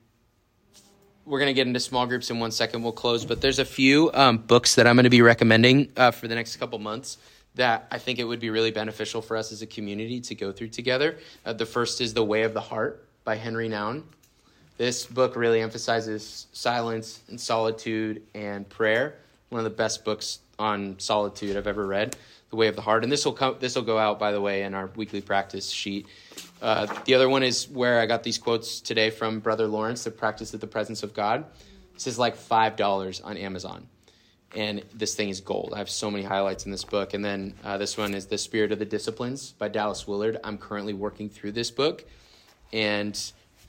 we're 1.25 1.39
going 1.39 1.51
to 1.51 1.55
get 1.55 1.69
into 1.69 1.79
small 1.79 2.09
groups 2.09 2.29
in 2.29 2.41
one 2.41 2.51
second. 2.51 2.83
We'll 2.83 2.91
close, 2.91 3.25
but 3.25 3.41
there's 3.41 3.61
a 3.61 3.65
few 3.65 4.11
um, 4.15 4.39
books 4.39 4.75
that 4.75 4.89
I'm 4.89 4.97
going 4.97 5.05
to 5.05 5.11
be 5.11 5.23
recommending 5.23 5.93
uh, 5.97 6.11
for 6.11 6.27
the 6.27 6.35
next 6.35 6.57
couple 6.57 6.81
months 6.81 7.19
that 7.55 7.87
I 7.93 7.99
think 7.99 8.19
it 8.19 8.25
would 8.25 8.41
be 8.41 8.51
really 8.51 8.73
beneficial 8.73 9.23
for 9.23 9.37
us 9.37 9.53
as 9.53 9.63
a 9.63 9.67
community 9.67 10.21
to 10.23 10.35
go 10.35 10.51
through 10.51 10.71
together. 10.71 11.19
Uh, 11.47 11.53
the 11.53 11.67
first 11.67 12.01
is 12.01 12.15
The 12.15 12.25
Way 12.25 12.43
of 12.43 12.53
the 12.53 12.63
Heart 12.63 13.05
by 13.23 13.37
Henri 13.37 13.69
Nouwen. 13.69 14.03
This 14.79 15.05
book 15.05 15.37
really 15.37 15.61
emphasizes 15.61 16.47
silence 16.53 17.21
and 17.29 17.39
solitude 17.39 18.23
and 18.35 18.67
prayer. 18.69 19.17
One 19.51 19.59
of 19.59 19.65
the 19.65 19.77
best 19.77 20.05
books 20.05 20.39
on 20.59 20.99
solitude 20.99 21.57
I've 21.57 21.67
ever 21.67 21.87
read, 21.87 22.17
The 22.51 22.57
Way 22.57 22.69
of 22.69 22.77
the 22.77 22.83
Heart. 22.83 23.03
And 23.03 23.13
this 23.13 23.25
will 23.25 23.33
come, 23.33 23.57
this 23.61 23.75
will 23.75 23.83
go 23.83 23.99
out, 23.99 24.19
by 24.19 24.33
the 24.33 24.41
way, 24.41 24.63
in 24.63 24.75
our 24.75 24.87
weekly 24.97 25.21
practice 25.21 25.69
sheet. 25.69 26.07
Uh, 26.63 26.87
the 27.05 27.15
other 27.15 27.29
one 27.29 27.43
is 27.43 27.69
where 27.69 28.01
I 28.01 28.07
got 28.07 28.23
these 28.23 28.39
quotes 28.39 28.81
today 28.81 29.11
from 29.11 29.41
Brother 29.41 29.67
Lawrence, 29.67 30.05
The 30.05 30.11
Practice 30.11 30.55
of 30.55 30.61
the 30.61 30.67
Presence 30.67 31.03
of 31.03 31.13
God. 31.13 31.45
This 31.93 32.07
is 32.07 32.19
like 32.19 32.37
$5 32.39 33.25
on 33.25 33.37
Amazon 33.37 33.87
and 34.55 34.83
this 34.95 35.15
thing 35.15 35.29
is 35.29 35.41
gold. 35.41 35.73
I 35.75 35.79
have 35.79 35.91
so 35.91 36.11
many 36.11 36.25
highlights 36.25 36.65
in 36.65 36.71
this 36.73 36.85
book. 36.85 37.15
And 37.15 37.25
then 37.25 37.55
uh, 37.65 37.77
this 37.77 37.97
one 37.97 38.15
is 38.15 38.27
The 38.27 38.39
Spirit 38.39 38.73
of 38.73 38.79
the 38.79 38.85
Disciplines 38.85 39.53
by 39.53 39.69
Dallas 39.69 40.07
Willard. 40.07 40.39
I'm 40.43 40.57
currently 40.57 40.95
working 40.95 41.29
through 41.29 41.53
this 41.53 41.71
book. 41.71 42.05
And 42.73 43.21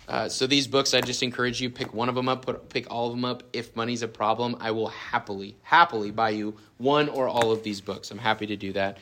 uh, 0.10 0.28
so 0.28 0.48
these 0.48 0.68
books, 0.68 0.96
I 0.96 1.02
just 1.02 1.22
encourage 1.22 1.62
you 1.62 1.70
pick 1.70 1.94
one 1.94 2.10
of 2.10 2.16
them 2.16 2.28
up, 2.28 2.44
put, 2.46 2.68
pick 2.70 2.90
all 2.90 3.08
of 3.08 3.14
them 3.14 3.24
up. 3.24 3.44
If 3.54 3.76
money's 3.76 4.02
a 4.02 4.08
problem, 4.08 4.58
I 4.60 4.72
will 4.72 4.88
happily, 4.88 5.56
happily 5.62 6.10
buy 6.10 6.32
you 6.32 6.58
one 6.78 7.10
or 7.10 7.28
all 7.28 7.52
of 7.52 7.62
these 7.62 7.80
books. 7.80 8.10
I'm 8.10 8.18
happy 8.18 8.48
to 8.48 8.56
do 8.56 8.74
that. 8.74 8.98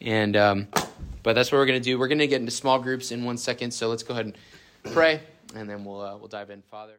And 0.00 0.36
um, 0.36 0.68
but 1.22 1.34
that's 1.34 1.52
what 1.52 1.58
we're 1.58 1.66
gonna 1.66 1.80
do. 1.80 1.98
We're 1.98 2.08
gonna 2.08 2.26
get 2.26 2.40
into 2.40 2.52
small 2.52 2.80
groups 2.80 3.12
in 3.12 3.24
one 3.24 3.36
second. 3.36 3.70
So 3.72 3.88
let's 3.88 4.02
go 4.02 4.14
ahead 4.14 4.26
and 4.26 4.36
pray, 4.92 5.20
and 5.54 5.68
then 5.68 5.84
we'll 5.84 6.00
uh, 6.00 6.16
we'll 6.16 6.28
dive 6.28 6.50
in, 6.50 6.62
Father. 6.62 6.94